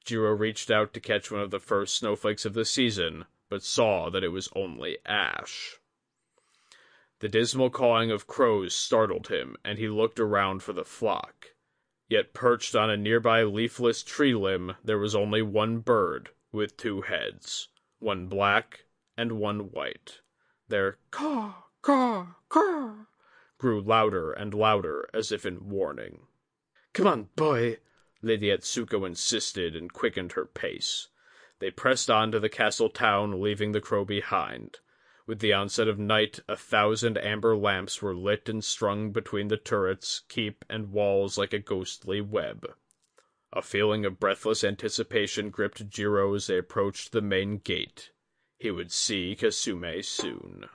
Jiro 0.04 0.34
reached 0.34 0.72
out 0.72 0.94
to 0.96 1.00
catch 1.00 1.30
one 1.30 1.42
of 1.42 1.52
the 1.52 1.60
first 1.60 1.96
snowflakes 1.96 2.44
of 2.44 2.54
the 2.54 2.66
season, 2.66 3.26
but 3.50 3.62
saw 3.62 4.10
that 4.10 4.24
it 4.24 4.30
was 4.30 4.50
only 4.56 4.98
ash. 5.06 5.80
The 7.26 7.30
dismal 7.30 7.72
cawing 7.72 8.12
of 8.12 8.28
crows 8.28 8.76
startled 8.76 9.30
him, 9.30 9.58
and 9.66 9.80
he 9.80 9.88
looked 9.88 10.20
around 10.20 10.62
for 10.62 10.74
the 10.74 10.86
flock. 10.86 11.56
Yet 12.08 12.36
perched 12.36 12.76
on 12.76 12.92
a 12.92 12.98
nearby 12.98 13.42
leafless 13.42 14.04
tree 14.04 14.36
limb 14.36 14.76
there 14.84 15.00
was 15.00 15.16
only 15.16 15.42
one 15.42 15.80
bird, 15.80 16.30
with 16.52 16.78
two 16.78 17.02
heads, 17.02 17.70
one 17.98 18.28
black 18.28 18.86
and 19.18 19.40
one 19.40 19.72
white. 19.72 20.22
Their 20.68 21.00
caw, 21.10 21.64
caw, 21.82 22.36
caw 22.48 23.08
grew 23.58 23.82
louder 23.82 24.32
and 24.32 24.54
louder 24.54 25.10
as 25.12 25.32
if 25.32 25.48
in 25.48 25.68
warning. 25.68 26.28
Come 26.94 27.08
on, 27.08 27.30
boy, 27.36 27.80
Lady 28.22 28.52
Atsuko 28.52 29.04
insisted 29.04 29.76
and 29.76 29.92
quickened 29.92 30.34
her 30.34 30.46
pace. 30.46 31.08
They 31.58 31.72
pressed 31.72 32.12
on 32.12 32.32
to 32.34 32.40
the 32.40 32.50
castle 32.50 32.90
town, 32.90 33.42
leaving 33.42 33.72
the 33.72 33.82
crow 33.82 34.06
behind. 34.06 34.78
With 35.28 35.40
the 35.40 35.54
onset 35.54 35.88
of 35.88 35.98
night, 35.98 36.40
a 36.48 36.56
thousand 36.56 37.18
amber 37.18 37.58
lamps 37.58 38.02
were 38.02 38.16
lit 38.16 38.48
and 38.48 38.64
strung 38.64 39.12
between 39.12 39.48
the 39.48 39.58
turrets, 39.58 40.22
keep, 40.30 40.64
and 40.70 40.92
walls 40.92 41.38
like 41.38 41.52
a 41.52 41.60
ghostly 41.60 42.22
web. 42.22 42.76
A 43.52 43.64
feeling 43.64 44.06
of 44.06 44.20
breathless 44.20 44.64
anticipation 44.64 45.50
gripped 45.50 45.90
Jiro 45.90 46.36
as 46.36 46.48
they 46.48 46.60
approached 46.60 47.12
the 47.12 47.22
main 47.22 47.58
gate. 47.58 48.12
He 48.60 48.70
would 48.70 48.92
see 48.92 49.36
Kasume 49.36 50.04
soon. 50.04 50.70